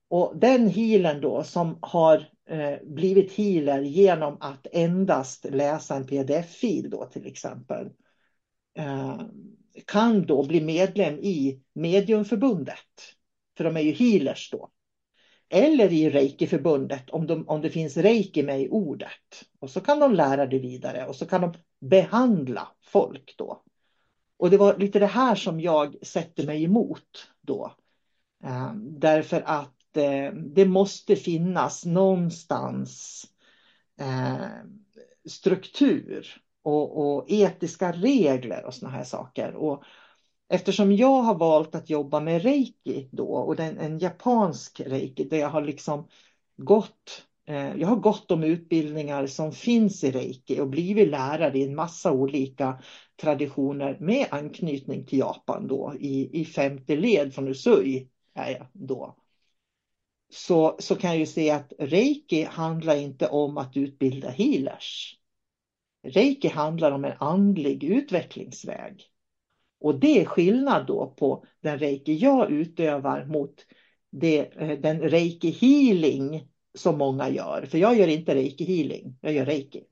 [0.09, 6.89] Och den healern då som har eh, blivit healer genom att endast läsa en pdf-fil
[6.89, 7.89] då till exempel
[8.77, 9.21] eh,
[9.87, 13.15] kan då bli medlem i Mediumförbundet.
[13.57, 14.69] För de är ju healers då
[15.51, 19.43] eller i reikiförbundet, om, de, om det finns Reiki med i ordet.
[19.59, 23.61] Och så kan de lära det vidare och så kan de behandla folk då.
[24.37, 27.75] Och det var lite det här som jag sätter mig emot då.
[28.43, 33.23] Eh, därför att eh, det måste finnas någonstans
[33.99, 34.45] eh,
[35.29, 36.27] struktur
[36.63, 39.55] och, och, etiska regler och såna här saker.
[39.55, 39.83] Och
[40.51, 45.37] eftersom jag har valt att jobba med reiki då och den, en japansk reiki där
[45.37, 46.07] jag har liksom
[46.57, 51.63] gått eh, jag har gått de utbildningar som finns i reiki och blivit lärare i
[51.63, 52.81] en massa olika
[53.21, 59.15] traditioner med anknytning till Japan då i, i femte led från Usui är jag då.
[60.33, 65.17] Så, så kan jag ju se att reiki handlar inte om att utbilda healers.
[66.07, 69.10] Reiki handlar om en andlig utvecklingsväg.
[69.81, 73.55] Och det är skillnad då på den reiki jag utövar mot
[74.11, 77.65] det, eh, den reiki healing som många gör.
[77.65, 79.83] För jag gör inte reiki healing, jag gör reiki.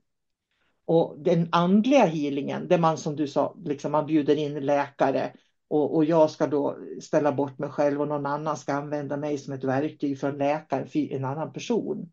[0.84, 5.32] Och den andliga healingen, där man som du sa, liksom man bjuder in läkare
[5.68, 9.38] och, och jag ska då ställa bort mig själv och någon annan ska använda mig
[9.38, 12.12] som ett verktyg för en läkare, för en annan person.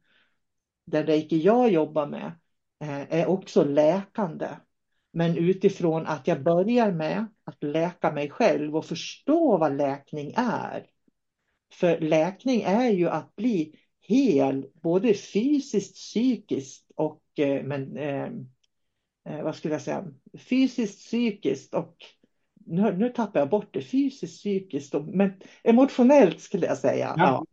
[0.86, 2.32] Den reiki jag jobbar med
[2.82, 4.48] eh, är också läkande.
[5.18, 10.86] Men utifrån att jag börjar med att läka mig själv och förstå vad läkning är.
[11.74, 18.30] För läkning är ju att bli hel, både fysiskt, psykiskt och eh, men, eh,
[19.30, 20.06] eh, vad skulle jag säga,
[20.38, 21.96] fysiskt, psykiskt och
[22.66, 27.14] nu, nu tappar jag bort det, fysiskt, psykiskt och men, emotionellt skulle jag säga.
[27.18, 27.46] Ja.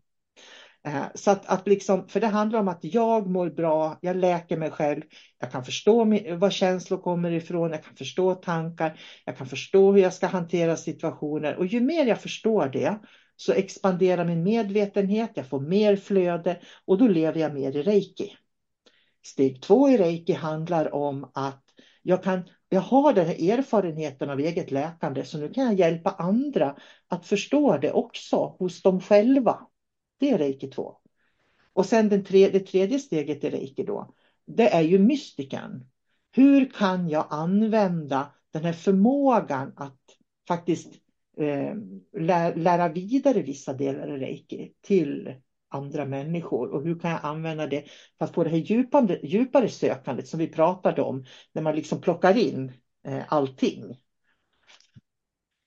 [0.86, 4.56] Eh, så att, att liksom, för det handlar om att jag mår bra, jag läker
[4.56, 5.02] mig själv,
[5.38, 6.04] jag kan förstå
[6.36, 10.76] var känslor kommer ifrån, jag kan förstå tankar, jag kan förstå hur jag ska hantera
[10.76, 12.98] situationer och ju mer jag förstår det
[13.36, 18.36] så expanderar min medvetenhet, jag får mer flöde och då lever jag mer i reiki.
[19.26, 21.64] Steg två i reiki handlar om att
[22.02, 26.10] jag, kan, jag har den här erfarenheten av eget läkande så nu kan jag hjälpa
[26.10, 26.76] andra
[27.08, 29.66] att förstå det också hos dem själva.
[30.18, 30.96] Det är reiki 2.
[31.72, 34.14] Och sen den tre, det tredje steget i reiki då,
[34.46, 35.84] det är ju mystiken.
[36.32, 40.00] Hur kan jag använda den här förmågan att
[40.48, 40.88] faktiskt
[41.36, 41.74] eh,
[42.20, 45.34] lä, lära vidare vissa delar i reiki till
[45.68, 47.84] andra människor och hur kan jag använda det
[48.18, 52.00] för att få det här djupande, djupare sökandet som vi pratade om när man liksom
[52.00, 52.72] plockar in
[53.06, 53.96] eh, allting.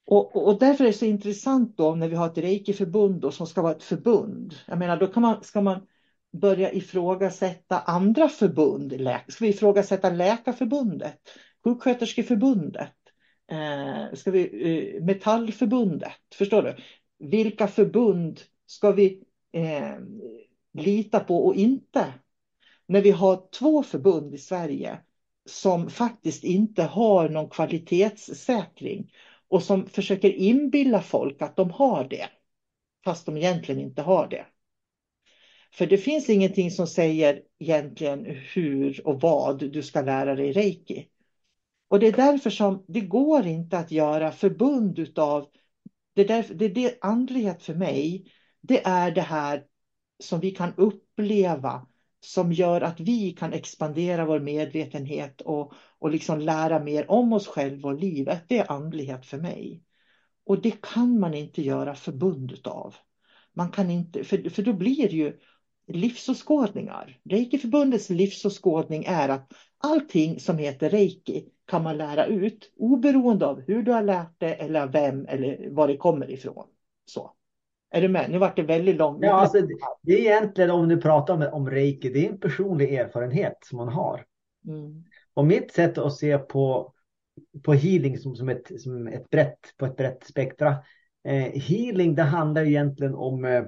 [0.08, 3.62] Och, och, därför är det så intressant då när vi har ett reikiförbund som ska
[3.62, 4.55] vara ett förbund.
[4.66, 5.88] Jag menar då kan man, ska man
[6.32, 8.93] börja ifrågasätta andra förbund.
[9.28, 11.20] Ska vi ifrågasätta Läkarförbundet,
[11.64, 12.93] Sjuksköterskeförbundet,
[13.51, 14.43] eh, ska vi,
[14.95, 16.36] eh, Metallförbundet?
[16.36, 16.76] Förstår du?
[17.28, 19.95] Vilka förbund ska vi eh,
[20.74, 22.14] lita på och inte?
[22.86, 24.99] När vi har två förbund i Sverige
[25.45, 29.12] som faktiskt inte har någon kvalitetssäkring
[29.50, 32.30] och som försöker inbilla folk att de har det,
[33.06, 34.45] fast de egentligen inte har det.
[35.74, 41.08] För det finns ingenting som säger egentligen hur och vad du ska lära dig reiki.
[41.88, 45.50] Och det är därför som det går inte att göra förbund utav,
[46.14, 48.32] det är, därför, det är det andlighet för mig,
[48.62, 49.64] det är det här
[50.20, 51.88] som vi kan uppleva
[52.20, 57.47] som gör att vi kan expandera vår medvetenhet och, och liksom lära mer om oss
[57.47, 58.43] själva och livet.
[58.47, 59.84] Det är andlighet för mig.
[60.45, 62.95] Och det kan man inte göra förbundet av.
[63.53, 65.39] Man kan inte, för, för då blir det ju
[65.88, 67.20] livsåskådningar.
[67.30, 73.84] Reikiförbundets livsåskådning är att allting som heter reiki kan man lära ut oberoende av hur
[73.84, 76.68] du har lärt det eller vem eller var det kommer ifrån.
[77.05, 77.34] Så.
[77.90, 78.32] Är du med?
[78.32, 79.20] Nu vart det väldigt långt.
[79.22, 79.68] Ja, alltså,
[80.02, 83.78] det är egentligen om du pratar om, om reiki, det är en personlig erfarenhet som
[83.78, 84.26] man har.
[84.68, 85.04] Mm.
[85.34, 86.94] Och mitt sätt att se på,
[87.64, 90.76] på healing som, som, ett, som ett brett, på ett brett spektra.
[91.28, 93.64] Eh, healing, det handlar egentligen om eh,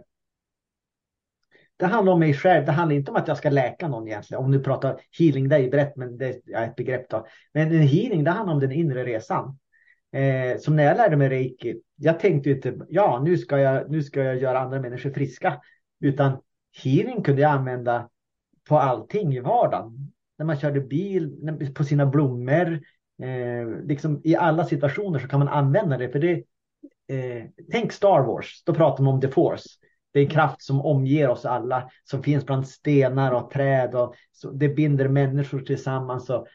[1.77, 2.65] det handlar om mig själv.
[2.65, 4.43] Det handlar inte om att jag ska läka någon egentligen.
[4.43, 7.27] Om du pratar healing, det är ju brett, men det är ett begrepp då.
[7.53, 9.57] Men en healing, det handlar om den inre resan.
[10.11, 14.03] Eh, som när jag lärde mig reiki, jag tänkte inte, ja nu ska, jag, nu
[14.03, 15.61] ska jag göra andra människor friska.
[15.99, 16.37] Utan
[16.83, 18.09] healing kunde jag använda
[18.69, 20.11] på allting i vardagen.
[20.37, 21.37] När man körde bil,
[21.75, 22.79] på sina blommor,
[23.21, 26.09] eh, liksom i alla situationer så kan man använda det.
[26.09, 26.43] För det
[27.07, 29.69] eh, tänk Star Wars, då pratar man om the force.
[30.13, 33.95] Det är en kraft som omger oss alla, som finns bland stenar och träd.
[33.95, 36.29] Och så det binder människor tillsammans.
[36.29, 36.47] Och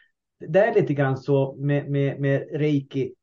[0.49, 3.15] det är lite grann så med, med, med reiki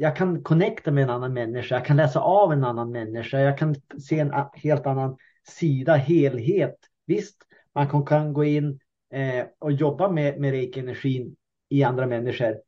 [0.00, 3.58] jag kan connecta med en annan människa, jag kan läsa av en annan människa, jag
[3.58, 5.16] kan se en helt annan
[5.48, 6.76] sida, helhet.
[7.06, 7.36] Visst,
[7.74, 8.80] man kan, kan gå in
[9.12, 11.36] eh, och jobba med, med reiki-energin
[11.68, 12.60] i andra människor.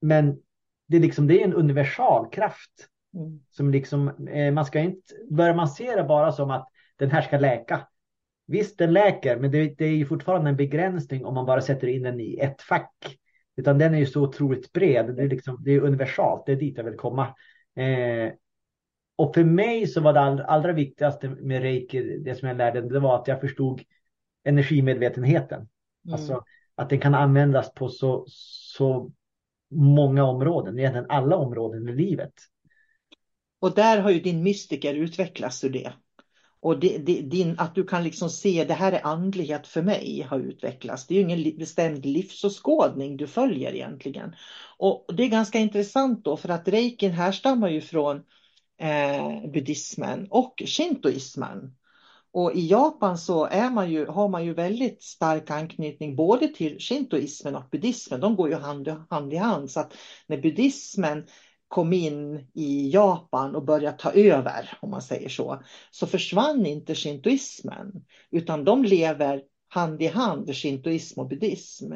[0.00, 0.38] Men
[0.86, 2.88] det är, liksom, det är en universal kraft.
[3.14, 3.40] Mm.
[3.50, 7.22] Som liksom, eh, man ska inte, börjar man se det bara som att den här
[7.22, 7.88] ska läka.
[8.46, 12.02] Visst, den läker, men det, det är fortfarande en begränsning om man bara sätter in
[12.02, 13.19] den i ett fack.
[13.60, 15.16] Utan den är ju så otroligt bred.
[15.16, 16.46] Det är, liksom, det är universalt.
[16.46, 17.26] Det är dit jag vill komma.
[17.76, 18.32] Eh,
[19.16, 22.80] och för mig så var det all, allra viktigaste med reiki, det som jag lärde,
[22.80, 23.82] det var att jag förstod
[24.44, 25.58] energimedvetenheten.
[25.58, 26.12] Mm.
[26.12, 26.44] Alltså
[26.74, 29.10] att den kan användas på så, så
[29.70, 32.32] många områden, egentligen alla områden i livet.
[33.60, 35.92] Och där har ju din mystiker utvecklats ur det.
[36.62, 40.26] Och det, det, din, att du kan liksom se det här är andlighet för mig
[40.30, 41.06] har utvecklats.
[41.06, 44.34] Det är ju ingen bestämd livsåskådning du följer egentligen.
[44.78, 48.16] Och det är ganska intressant då för att reikin härstammar ju från
[48.80, 51.74] eh, buddhismen och shintoismen.
[52.32, 56.78] Och i Japan så är man ju, har man ju väldigt stark anknytning både till
[56.78, 58.20] shintoismen och buddhismen.
[58.20, 59.70] De går ju hand, hand i hand.
[59.70, 59.96] Så att
[60.26, 61.26] när buddhismen
[61.70, 66.94] kom in i Japan och började ta över, om man säger så, så försvann inte
[66.94, 71.92] shintoismen, utan de lever hand i hand, shintoism och buddhism.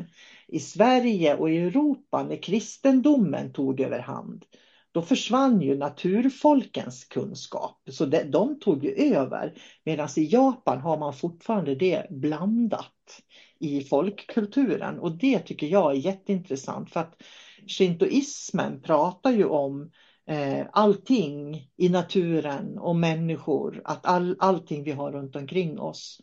[0.49, 4.45] I Sverige och i Europa, när kristendomen tog över hand,
[4.93, 7.83] då försvann ju naturfolkens kunskap.
[7.91, 9.55] Så de, de tog ju över.
[9.85, 13.23] Medan i Japan har man fortfarande det blandat
[13.61, 14.99] i folkkulturen.
[14.99, 16.91] Och det tycker jag är jätteintressant.
[16.91, 17.23] För att
[17.67, 19.91] shintoismen pratar ju om
[20.27, 23.83] eh, allting i naturen och människor.
[23.85, 26.21] Att all, allting vi har runt omkring oss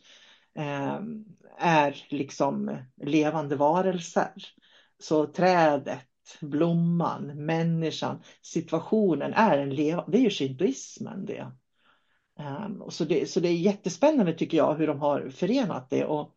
[0.54, 0.98] eh,
[1.58, 4.32] är liksom levande varelser.
[4.98, 6.08] Så trädet
[6.40, 11.52] blomman, människan, situationen är en levande, det är ju shintoismen det.
[12.38, 13.30] Eh, så det.
[13.30, 16.34] Så det är jättespännande tycker jag hur de har förenat det och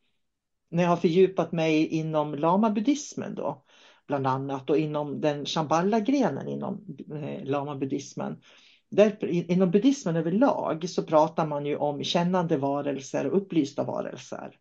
[0.70, 3.65] när jag har fördjupat mig inom lama-buddhismen då,
[4.08, 8.38] bland annat och inom den shambhala-grenen inom eh, lama-buddhismen.
[9.22, 14.58] Inom buddhismen överlag så pratar man ju om kännande varelser och upplysta varelser.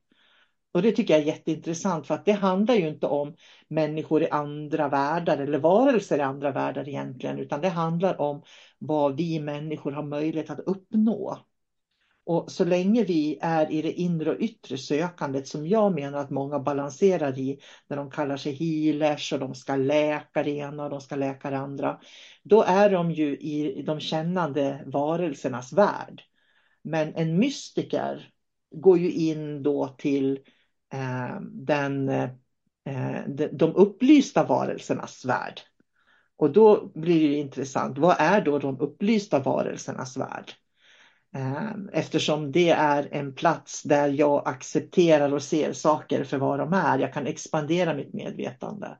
[0.75, 3.35] Och det tycker jag är jätteintressant för att det handlar ju inte om
[3.69, 8.43] människor i andra världar eller varelser i andra världar egentligen, utan det handlar om
[8.79, 11.39] vad vi människor har möjlighet att uppnå.
[12.27, 16.31] Och så länge vi är i det inre och yttre sökandet som jag menar att
[16.31, 20.91] många balanserar i när de kallar sig healers och de ska läka det ena och
[20.91, 22.01] de ska läka det andra.
[22.43, 26.23] Då är de ju i de kännande varelsernas värld.
[26.83, 28.29] Men en mystiker
[28.75, 30.39] går ju in då till
[30.95, 35.61] Eh, den, eh, de upplysta varelsernas värld.
[36.37, 40.53] Och då blir det intressant, vad är då de upplysta varelsernas värld?
[41.35, 46.73] Eh, eftersom det är en plats där jag accepterar och ser saker för vad de
[46.73, 46.99] är.
[46.99, 48.99] Jag kan expandera mitt medvetande.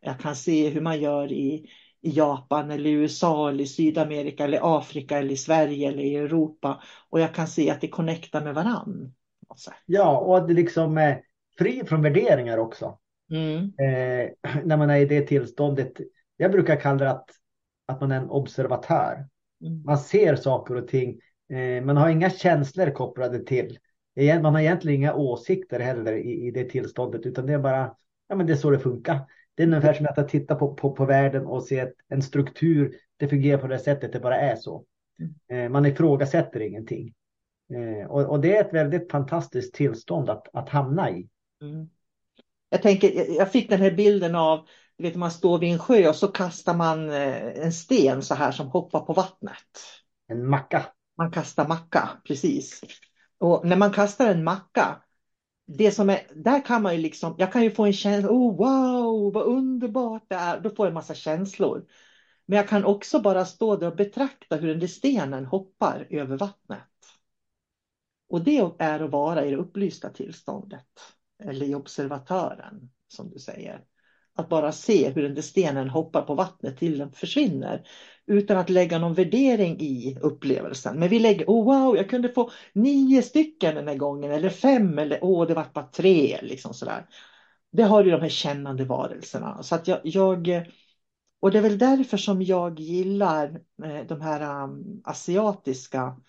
[0.00, 1.70] Jag kan se hur man gör i,
[2.00, 6.82] i Japan eller USA eller Sydamerika eller Afrika eller i Sverige eller i Europa.
[7.10, 9.14] Och jag kan se att det connectar med varann.
[9.86, 11.22] Ja, och att det liksom är
[11.58, 12.98] fri från värderingar också.
[13.30, 13.58] Mm.
[13.64, 14.30] Eh,
[14.64, 15.92] när man är i det tillståndet.
[16.36, 17.30] Jag brukar kalla det att,
[17.86, 19.28] att man är en observatör.
[19.60, 19.82] Mm.
[19.82, 21.20] Man ser saker och ting.
[21.50, 23.78] Eh, man har inga känslor kopplade till.
[24.42, 27.96] Man har egentligen inga åsikter heller i, i det tillståndet, utan det är bara
[28.28, 29.20] ja, men det är så det funkar.
[29.54, 32.96] Det är ungefär som att titta på, på, på världen och se en struktur.
[33.16, 34.84] Det fungerar på det sättet, det bara är så.
[35.18, 35.64] Mm.
[35.64, 37.14] Eh, man ifrågasätter ingenting.
[37.74, 41.28] Eh, och, och, det är ett väldigt fantastiskt tillstånd att, att hamna i.
[41.62, 41.88] Mm.
[42.68, 44.66] Jag, tänker, jag fick den här bilden av,
[44.98, 48.52] du vet man står vid en sjö och så kastar man en sten så här
[48.52, 49.58] som hoppar på vattnet.
[50.28, 50.86] En macka.
[51.18, 52.80] Man kastar macka, precis.
[53.38, 55.02] Och när man kastar en macka,
[55.66, 58.56] det som är, där kan man ju liksom, jag kan ju få en känsla, oh
[58.56, 61.84] wow, vad underbart det är, då får jag en massa känslor.
[62.46, 66.36] Men jag kan också bara stå där och betrakta hur den där stenen hoppar över
[66.36, 66.88] vattnet.
[68.28, 70.86] Och det är att vara i det upplysta tillståndet
[71.42, 73.84] eller i observatören som du säger.
[74.36, 77.86] Att bara se hur den där stenen hoppar på vattnet till den försvinner
[78.26, 80.98] utan att lägga någon värdering i upplevelsen.
[80.98, 84.98] Men vi lägger, oh wow, jag kunde få nio stycken den här gången eller fem
[84.98, 87.06] eller åh, oh, det var bara tre liksom sådär.
[87.72, 90.48] Det har ju de här kännande varelserna så att jag, jag
[91.44, 96.20] och det är väl därför som jag gillar eh, de här um, asiatiska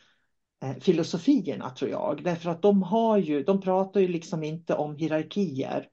[0.63, 2.23] eh, filosofierna tror jag.
[2.23, 5.87] Därför att de har ju, de pratar ju liksom inte om hierarkier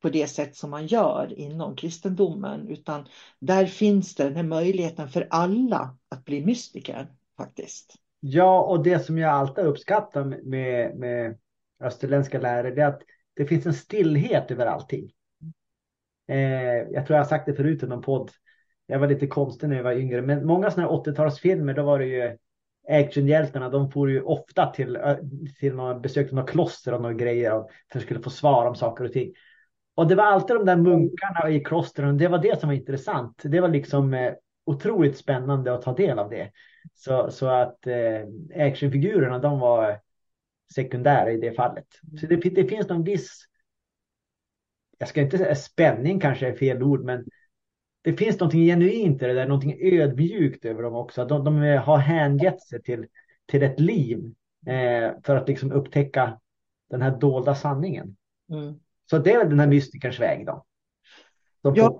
[0.00, 3.06] på det sätt som man gör inom kristendomen, utan
[3.38, 7.94] där finns det den här möjligheten för alla att bli mystiker faktiskt.
[8.20, 11.38] Ja, och det som jag alltid uppskattar med, med
[11.80, 13.02] österländska lärare, det är att
[13.34, 15.10] det finns en stillhet över allting.
[16.28, 16.38] Eh,
[16.92, 18.30] jag tror jag har sagt det förut i någon podd.
[18.86, 21.98] Jag var lite konstig när jag var yngre, men många sådana här 80-talsfilmer, då var
[21.98, 22.36] det ju
[22.88, 24.98] actionhjältarna, de får ju ofta till,
[25.60, 28.74] till någon, besökte några kloster och några grejer för att de skulle få svar om
[28.74, 29.32] saker och ting.
[29.94, 33.42] Och det var alltid de där munkarna i klostren, det var det som var intressant.
[33.44, 34.32] Det var liksom eh,
[34.64, 36.50] otroligt spännande att ta del av det.
[36.94, 40.00] Så, så att eh, actionfigurerna, de var
[40.74, 41.86] sekundära i det fallet.
[42.20, 43.44] Så det, det finns någon viss,
[44.98, 47.24] jag ska inte säga spänning kanske är fel ord, men
[48.02, 51.24] det finns någonting genuint i det där, någonting ödmjukt över dem också.
[51.24, 53.06] De, de har hängett sig till,
[53.46, 54.34] till ett liv
[54.66, 56.40] eh, för att liksom upptäcka
[56.90, 58.16] den här dolda sanningen.
[58.50, 58.80] Mm.
[59.10, 60.64] Så det är väl den här mystikerns väg då.
[61.62, 61.98] Ja,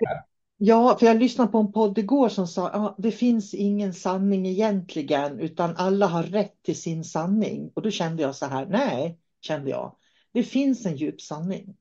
[0.57, 3.95] ja, för jag lyssnade på en podd igår som sa att ah, det finns ingen
[3.95, 7.71] sanning egentligen utan alla har rätt till sin sanning.
[7.75, 9.97] Och då kände jag så här, nej, kände jag.
[10.33, 11.77] Det finns en djup sanning.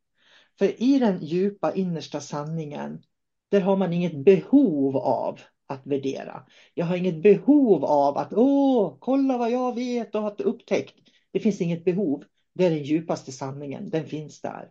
[0.59, 3.01] För i den djupa innersta sanningen
[3.49, 6.43] där har man inget behov av att värdera.
[6.73, 10.95] Jag har inget behov av att åh, kolla vad jag vet och har upptäckt.
[11.31, 12.23] Det finns inget behov.
[12.53, 13.89] Det är den djupaste sanningen.
[13.89, 14.69] Den finns där.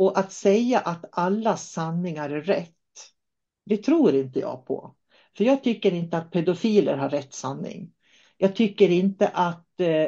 [0.00, 2.74] Och att säga att alla sanningar är rätt,
[3.66, 4.94] det tror inte jag på.
[5.36, 7.92] För jag tycker inte att pedofiler har rätt sanning.
[8.36, 10.04] Jag tycker inte att eh,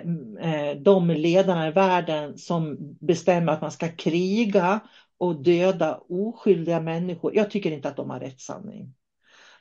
[0.50, 4.80] eh de ledarna i världen som bestämmer att man ska kriga
[5.18, 7.36] och döda oskyldiga människor.
[7.36, 8.94] Jag tycker inte att de har rätt sanning.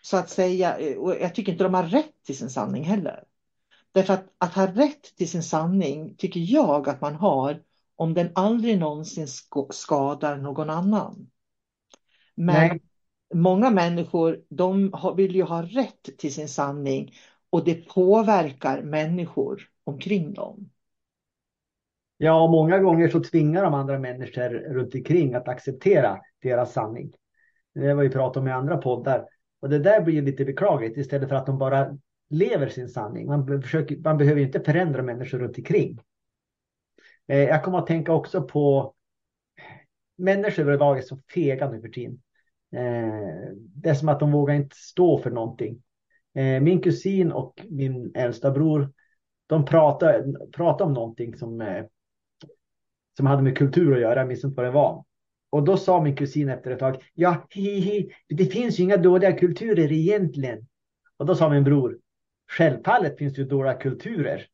[0.02, 3.24] Så att säga, eh, och jag tycker inte de har rätt till sin sanning heller.
[3.92, 7.62] Därför att, att ha rätt till sin sanning tycker jag att man har
[8.02, 9.28] om den aldrig någonsin
[9.70, 11.28] skadar någon annan.
[12.36, 12.82] Men Nej.
[13.34, 17.14] många människor de vill ju ha rätt till sin sanning
[17.50, 20.70] och det påverkar människor omkring dem.
[22.18, 27.14] Ja, många gånger så tvingar de andra människor runt omkring att acceptera deras sanning.
[27.74, 29.26] Det har vi pratat om i andra poddar.
[29.60, 31.98] Och det där blir lite beklagligt istället för att de bara
[32.30, 33.28] lever sin sanning.
[33.28, 36.00] Man, försöker, man behöver inte förändra människor runt omkring.
[37.32, 38.94] Eh, jag kommer att tänka också på
[40.18, 42.22] människor överlag är så fega nu för tiden.
[42.76, 45.82] Eh, det är som att de vågar inte stå för någonting.
[46.36, 48.94] Eh, min kusin och min äldsta bror,
[49.48, 51.84] de pratade, pratade om någonting som
[53.18, 55.06] som hade med kultur att göra, jag minns inte vad det var.
[55.50, 58.98] Och då sa min kusin efter ett tag, ja, hi, hi, det finns ju inga
[58.98, 60.68] dåliga kulturer egentligen.
[61.18, 62.00] Och då sa min bror,
[62.48, 64.48] självfallet finns det ju dåliga kulturer.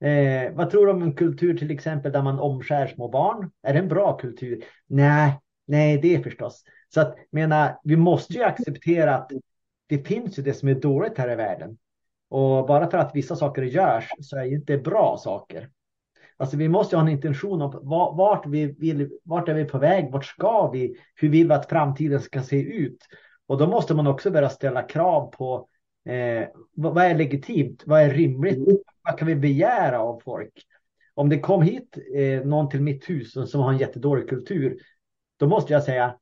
[0.00, 3.50] Eh, vad tror du om en kultur till exempel där man omskär små barn?
[3.62, 4.64] Är det en bra kultur?
[4.86, 6.64] Nej, nej, det är förstås.
[6.94, 9.30] Så att menar, vi måste ju acceptera att
[9.86, 11.78] det finns ju det som är dåligt här i världen.
[12.28, 15.70] Och bara för att vissa saker görs så är det inte bra saker.
[16.36, 17.80] Alltså vi måste ha en intention om
[18.16, 21.68] vart, vi vill, vart är vi på väg, vart ska vi, hur vill vi att
[21.68, 22.98] framtiden ska se ut?
[23.46, 25.68] Och då måste man också börja ställa krav på
[26.04, 28.76] eh, vad är legitimt, vad är rimligt, mm.
[29.02, 30.52] vad kan vi begära av folk?
[31.14, 34.78] Om det kom hit eh, någon till mitt hus som har en jättedålig kultur,
[35.36, 36.16] då måste jag säga,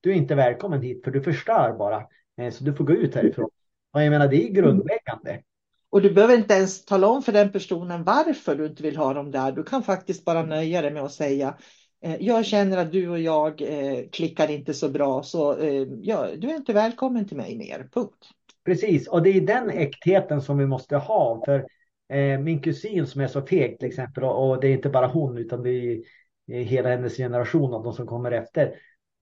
[0.00, 2.06] du är inte välkommen hit för du förstör bara,
[2.40, 3.50] eh, så du får gå ut härifrån.
[3.92, 5.42] Och jag menar, det är grundläggande.
[5.90, 9.14] Och du behöver inte ens tala om för den personen varför du inte vill ha
[9.14, 9.52] dem där.
[9.52, 11.56] Du kan faktiskt bara nöja dig med att säga
[12.02, 16.28] eh, jag känner att du och jag eh, klickar inte så bra så eh, ja,
[16.36, 17.88] du är inte välkommen till mig mer.
[17.92, 18.30] Punkt.
[18.66, 21.42] Precis, och det är den äktheten som vi måste ha.
[21.44, 21.66] För
[22.08, 25.06] eh, min kusin som är så feg till exempel och, och det är inte bara
[25.06, 26.02] hon utan det är,
[26.46, 28.74] är hela hennes generation av de som kommer efter.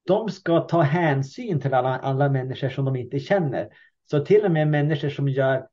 [0.07, 3.69] De ska ta hänsyn till alla, alla människor som de inte känner.
[4.11, 5.67] Så till och med människor som gör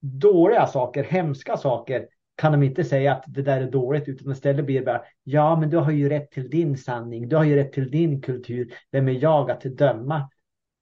[0.00, 2.06] dåliga saker, hemska saker,
[2.36, 5.60] kan de inte säga att det där är dåligt, utan istället blir det bara, ja,
[5.60, 8.74] men du har ju rätt till din sanning, du har ju rätt till din kultur,
[8.90, 10.28] vem är jag att döma?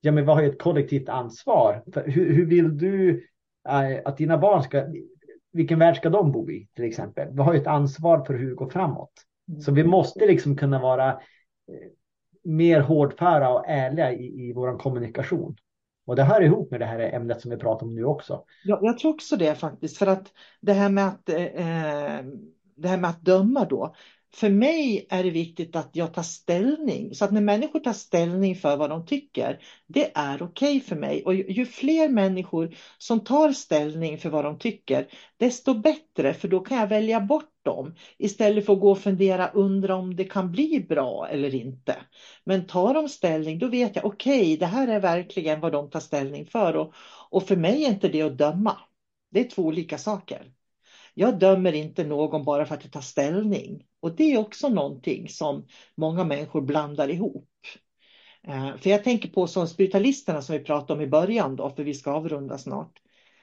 [0.00, 1.82] Ja, men vad har ju ett kollektivt ansvar?
[2.04, 3.26] Hur, hur, vill du
[3.68, 4.84] eh, att dina barn ska,
[5.52, 7.28] vilken värld ska de bo i till exempel?
[7.32, 9.12] Vi har ju ett ansvar för hur vi går framåt.
[9.48, 9.60] Mm.
[9.60, 11.18] Så vi måste liksom kunna vara eh,
[12.44, 15.56] mer hårdföra och ärliga i, i vår kommunikation.
[16.06, 18.44] Och det hör ihop med det här ämnet som vi pratar om nu också.
[18.64, 22.24] Ja, jag tror också det faktiskt, för att det här med att, eh, eh
[22.76, 23.94] det här med att döma då.
[24.34, 27.14] För mig är det viktigt att jag tar ställning.
[27.14, 30.96] Så att när människor tar ställning för vad de tycker, det är okej okay för
[30.96, 31.24] mig.
[31.24, 35.06] Och ju, ju, fler människor som tar ställning för vad de tycker,
[35.36, 36.34] desto bättre.
[36.34, 37.94] För då kan jag välja bort dem.
[38.18, 41.96] Istället för att gå och fundera, undra om det kan bli bra eller inte.
[42.44, 45.90] Men tar de ställning, då vet jag, okej, okay, det här är verkligen vad de
[45.90, 46.76] tar ställning för.
[46.76, 46.94] Och,
[47.30, 48.76] och för mig är inte det att döma.
[49.30, 50.52] Det är två olika saker.
[51.14, 53.86] Jag dömer inte någon bara för att jag tar ställning.
[54.00, 57.48] Och det är också någonting som många människor blandar ihop.
[58.42, 61.84] Eh, för jag tänker på som spiritualisterna som vi pratade om i början då, för
[61.84, 62.92] vi ska avrunda snart.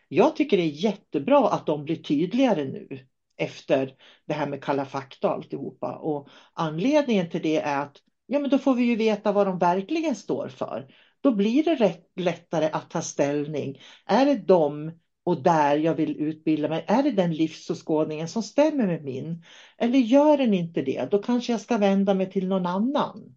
[0.08, 3.96] jag tycker det är jättebra att de blir tydligare nu efter
[4.26, 5.96] det här med Kalla fakta och alltihopa.
[5.96, 9.60] Och anledningen till det är att ja, men då får vi ju veta vad de
[9.60, 10.88] verkligen står för.
[11.22, 13.82] Då blir det rätt, lättare att ta ställning.
[14.06, 14.92] Är det de
[15.28, 19.44] och där jag vill utbilda mig, är det den livsåskådningen som stämmer med min?
[19.78, 23.36] Eller gör den inte det, då kanske jag ska vända mig till någon annan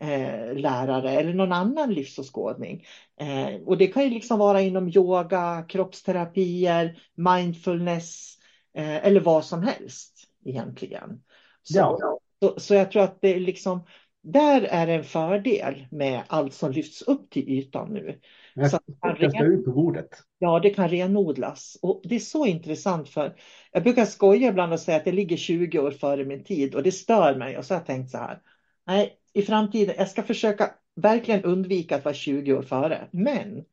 [0.00, 2.84] eh, lärare eller någon annan livsåskådning.
[3.20, 8.38] Eh, och det kan ju liksom vara inom yoga, kroppsterapier, mindfulness
[8.74, 10.14] eh, eller vad som helst
[10.44, 11.22] egentligen.
[11.62, 12.18] Så, ja.
[12.40, 13.86] så, så, jag tror att det är liksom
[14.22, 18.20] där är en fördel med allt som lyfts upp till ytan nu.
[18.54, 19.52] Jag så ren...
[19.52, 20.08] ut på bordet.
[20.42, 21.78] Ja, det kan renodlas.
[21.82, 23.36] Och det är så intressant för
[23.72, 26.82] jag brukar skoja ibland och säga att det ligger 20 år före min tid och
[26.82, 27.58] det stör mig.
[27.58, 28.40] Och så har jag tänkt så här.
[28.86, 33.08] Nej, i framtiden, jag ska försöka verkligen undvika att vara 20 år före.
[33.10, 33.64] Men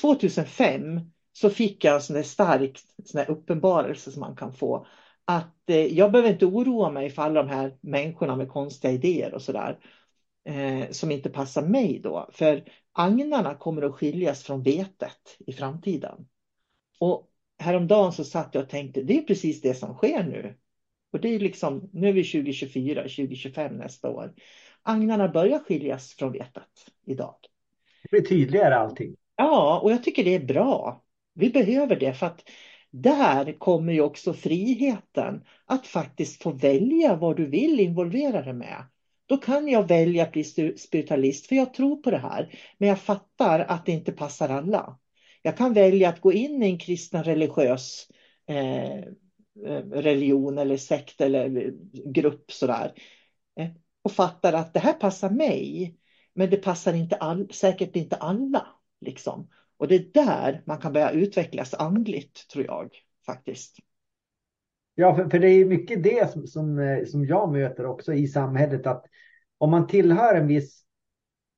[0.00, 1.00] 2005
[1.32, 4.86] så fick jag en sån där stark sån där uppenbarelse som man kan få.
[5.24, 9.34] Att eh, jag behöver inte oroa mig för alla de här människorna med konstiga idéer
[9.34, 9.78] och sådär.
[10.44, 12.28] Eh, som inte passar mig då.
[12.32, 16.26] För agnarna kommer att skiljas från vetet i framtiden.
[16.98, 20.54] Och häromdagen så satt jag och tänkte, det är precis det som sker nu.
[21.12, 24.34] Och det är liksom, nu är vi 2024, 2025 nästa år.
[24.82, 27.36] Agnarna börjar skiljas från vetet idag.
[28.02, 29.16] Det blir tydligare allting.
[29.36, 31.04] Ja, och jag tycker det är bra.
[31.34, 32.48] Vi behöver det för att
[32.90, 38.84] där kommer ju också friheten att faktiskt få välja vad du vill involvera dig med.
[39.26, 40.44] Då kan jag välja att bli
[40.76, 42.58] spiritualist för jag tror på det här.
[42.78, 44.98] Men jag fattar att det inte passar alla.
[45.42, 48.08] Jag kan välja att gå in i en kristen religiös
[48.46, 48.94] eh,
[49.66, 51.72] eh religion eller sekt eller eh,
[52.04, 52.92] grupp sådär.
[53.60, 53.68] Eh,
[54.02, 55.94] och fattar att det här passar mig.
[56.34, 58.66] Men det passar inte all, säkert inte alla.
[59.00, 59.48] Liksom.
[59.76, 62.90] Och det är där man kan börja utvecklas andligt, tror jag
[63.26, 63.78] faktiskt.
[64.94, 68.28] Ja, för, för det är mycket det som, som, eh, som jag möter också i
[68.28, 68.86] samhället.
[68.86, 69.04] Att
[69.58, 70.84] om man tillhör en viss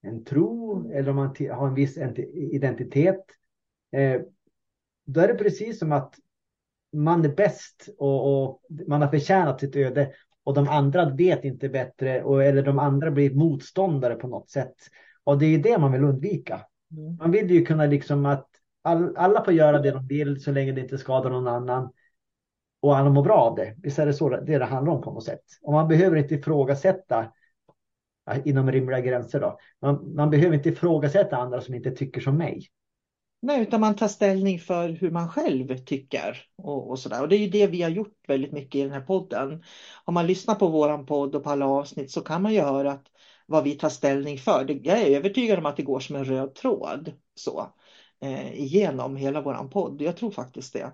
[0.07, 1.99] en tro eller om man har en viss
[2.35, 3.25] identitet.
[3.93, 4.21] Eh,
[5.07, 6.15] då är det precis som att
[6.93, 10.13] man är bäst och, och, man har förtjänat sitt öde
[10.45, 14.75] och de andra vet inte bättre och, eller de andra blir motståndare på något sätt.
[15.25, 16.61] Och det är det man vill undvika.
[16.91, 17.17] Mm.
[17.17, 18.49] Man vill ju kunna liksom att
[18.83, 21.93] all, alla får göra det de vill så länge det inte skadar någon annan.
[22.87, 23.75] Och alla mår bra av det.
[23.83, 25.43] Visst är det så det, det handlar om på något sätt.
[25.63, 27.33] Och man behöver inte ifrågasätta
[28.45, 29.59] inom rimliga gränser då.
[29.83, 32.67] Man, man behöver inte ifrågasätta andra som inte tycker som mig.
[33.43, 37.23] Nej, utan man tar ställning för hur man själv tycker och, och där.
[37.23, 39.63] Och det är ju det vi har gjort väldigt mycket i den här podden.
[40.05, 42.93] Om man lyssnar på våran podd och på alla avsnitt så kan man ju höra
[42.93, 43.07] att
[43.47, 44.81] vad vi tar ställning för.
[44.83, 47.67] Jag är övertygad om att det går som en röd tråd så
[48.21, 50.03] eh, genom hela våran podd.
[50.03, 50.93] Jag tror faktiskt det.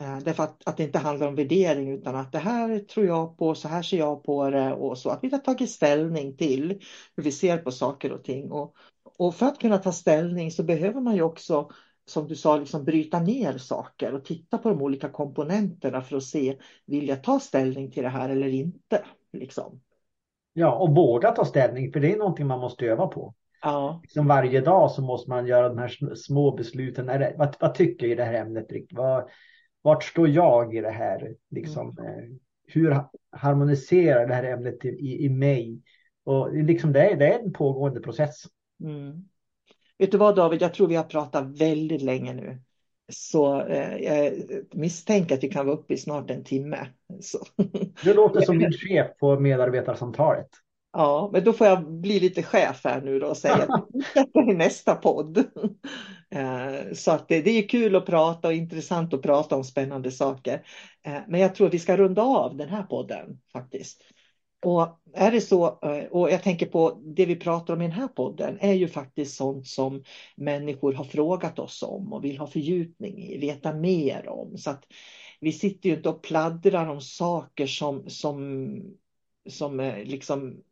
[0.00, 3.38] Eh, därför att, att det inte handlar om värdering utan att det här tror jag
[3.38, 5.10] på, så här ser jag på det och så.
[5.10, 6.80] Att vi har tagit ställning till
[7.16, 8.50] hur vi ser på saker och ting.
[8.50, 8.74] Och,
[9.18, 11.70] och för att kunna ta ställning så behöver man ju också
[12.10, 16.22] som du sa, liksom bryta ner saker och titta på de olika komponenterna för att
[16.22, 19.04] se, vill jag ta ställning till det här eller inte?
[19.32, 19.80] Liksom.
[20.52, 23.34] Ja, och våga ta ställning, för det är någonting man måste öva på.
[23.62, 24.00] Ja.
[24.02, 27.06] Liksom varje dag så måste man göra de här små besluten.
[27.36, 28.66] Vad, vad tycker jag i det här ämnet?
[28.90, 29.28] Vad,
[29.88, 31.34] vart står jag i det här?
[31.50, 32.08] Liksom, mm.
[32.08, 32.28] Eh,
[32.66, 33.00] hur
[33.32, 35.82] harmoniserar det här ämnet i, i mig?
[36.24, 38.44] Och liksom det, är, det är en pågående process.
[38.84, 39.28] Mm.
[39.98, 42.58] Vet du vad David, jag tror vi har pratat väldigt länge nu.
[43.12, 44.32] Så eh, jag
[44.72, 46.88] misstänker att vi kan vara uppe i snart en timme.
[47.20, 47.38] Så.
[48.04, 50.48] Du låter som din chef på medarbetarsamtalet.
[50.92, 54.54] Ja, men då får jag bli lite chef här nu då och säga att i
[54.54, 55.44] nästa podd.
[56.30, 60.10] Eh, så att det, det är kul att prata och intressant att prata om spännande
[60.10, 60.66] saker.
[61.06, 64.02] Eh, men jag tror att vi ska runda av den här podden faktiskt.
[64.64, 67.92] Och är det så, eh, och jag tänker på det vi pratar om i den
[67.92, 70.02] här podden, är ju faktiskt sånt som
[70.36, 74.58] människor har frågat oss om och vill ha fördjupning i, veta mer om.
[74.58, 74.84] Så att
[75.40, 78.80] vi sitter ju inte och pladdrar om saker som, som,
[79.48, 80.62] som liksom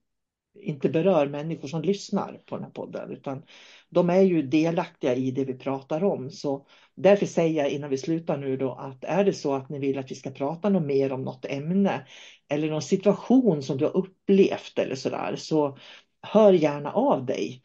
[0.61, 3.43] inte berör människor som lyssnar på den här podden, utan
[3.89, 6.31] de är ju delaktiga i det vi pratar om.
[6.31, 9.79] Så därför säger jag innan vi slutar nu då att är det så att ni
[9.79, 12.07] vill att vi ska prata något mer om något ämne
[12.49, 15.79] eller någon situation som du har upplevt eller sådär, så
[16.23, 17.63] hör gärna av dig.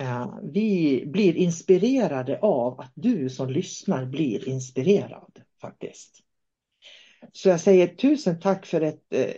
[0.00, 6.20] Eh, vi blir inspirerade av att du som lyssnar blir inspirerad faktiskt.
[7.32, 9.32] Så jag säger tusen tack för ett eh,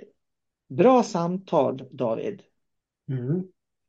[0.69, 2.43] bra samtal David.
[3.11, 3.43] Mm.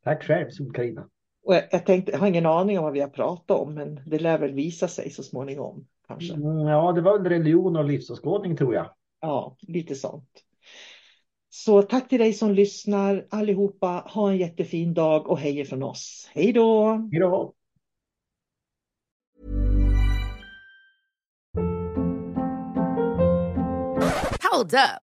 [0.03, 1.10] Tack själv Sol-Carina.
[1.44, 4.02] Och jag, jag, tänkte, jag har ingen aning om vad vi har pratat om, men
[4.06, 5.88] det lär väl visa sig så småningom.
[6.07, 6.34] Kanske.
[6.34, 8.89] Mm, ja, det var väl religion och livsåskådning tror jag.
[9.22, 10.44] Ja, lite sånt.
[11.49, 14.03] Så tack till dig som lyssnar allihopa.
[14.06, 16.30] Ha en jättefin dag och hej från oss.
[16.34, 16.88] Hej då!
[17.11, 17.53] Hej då!
[24.52, 25.06] Hold up.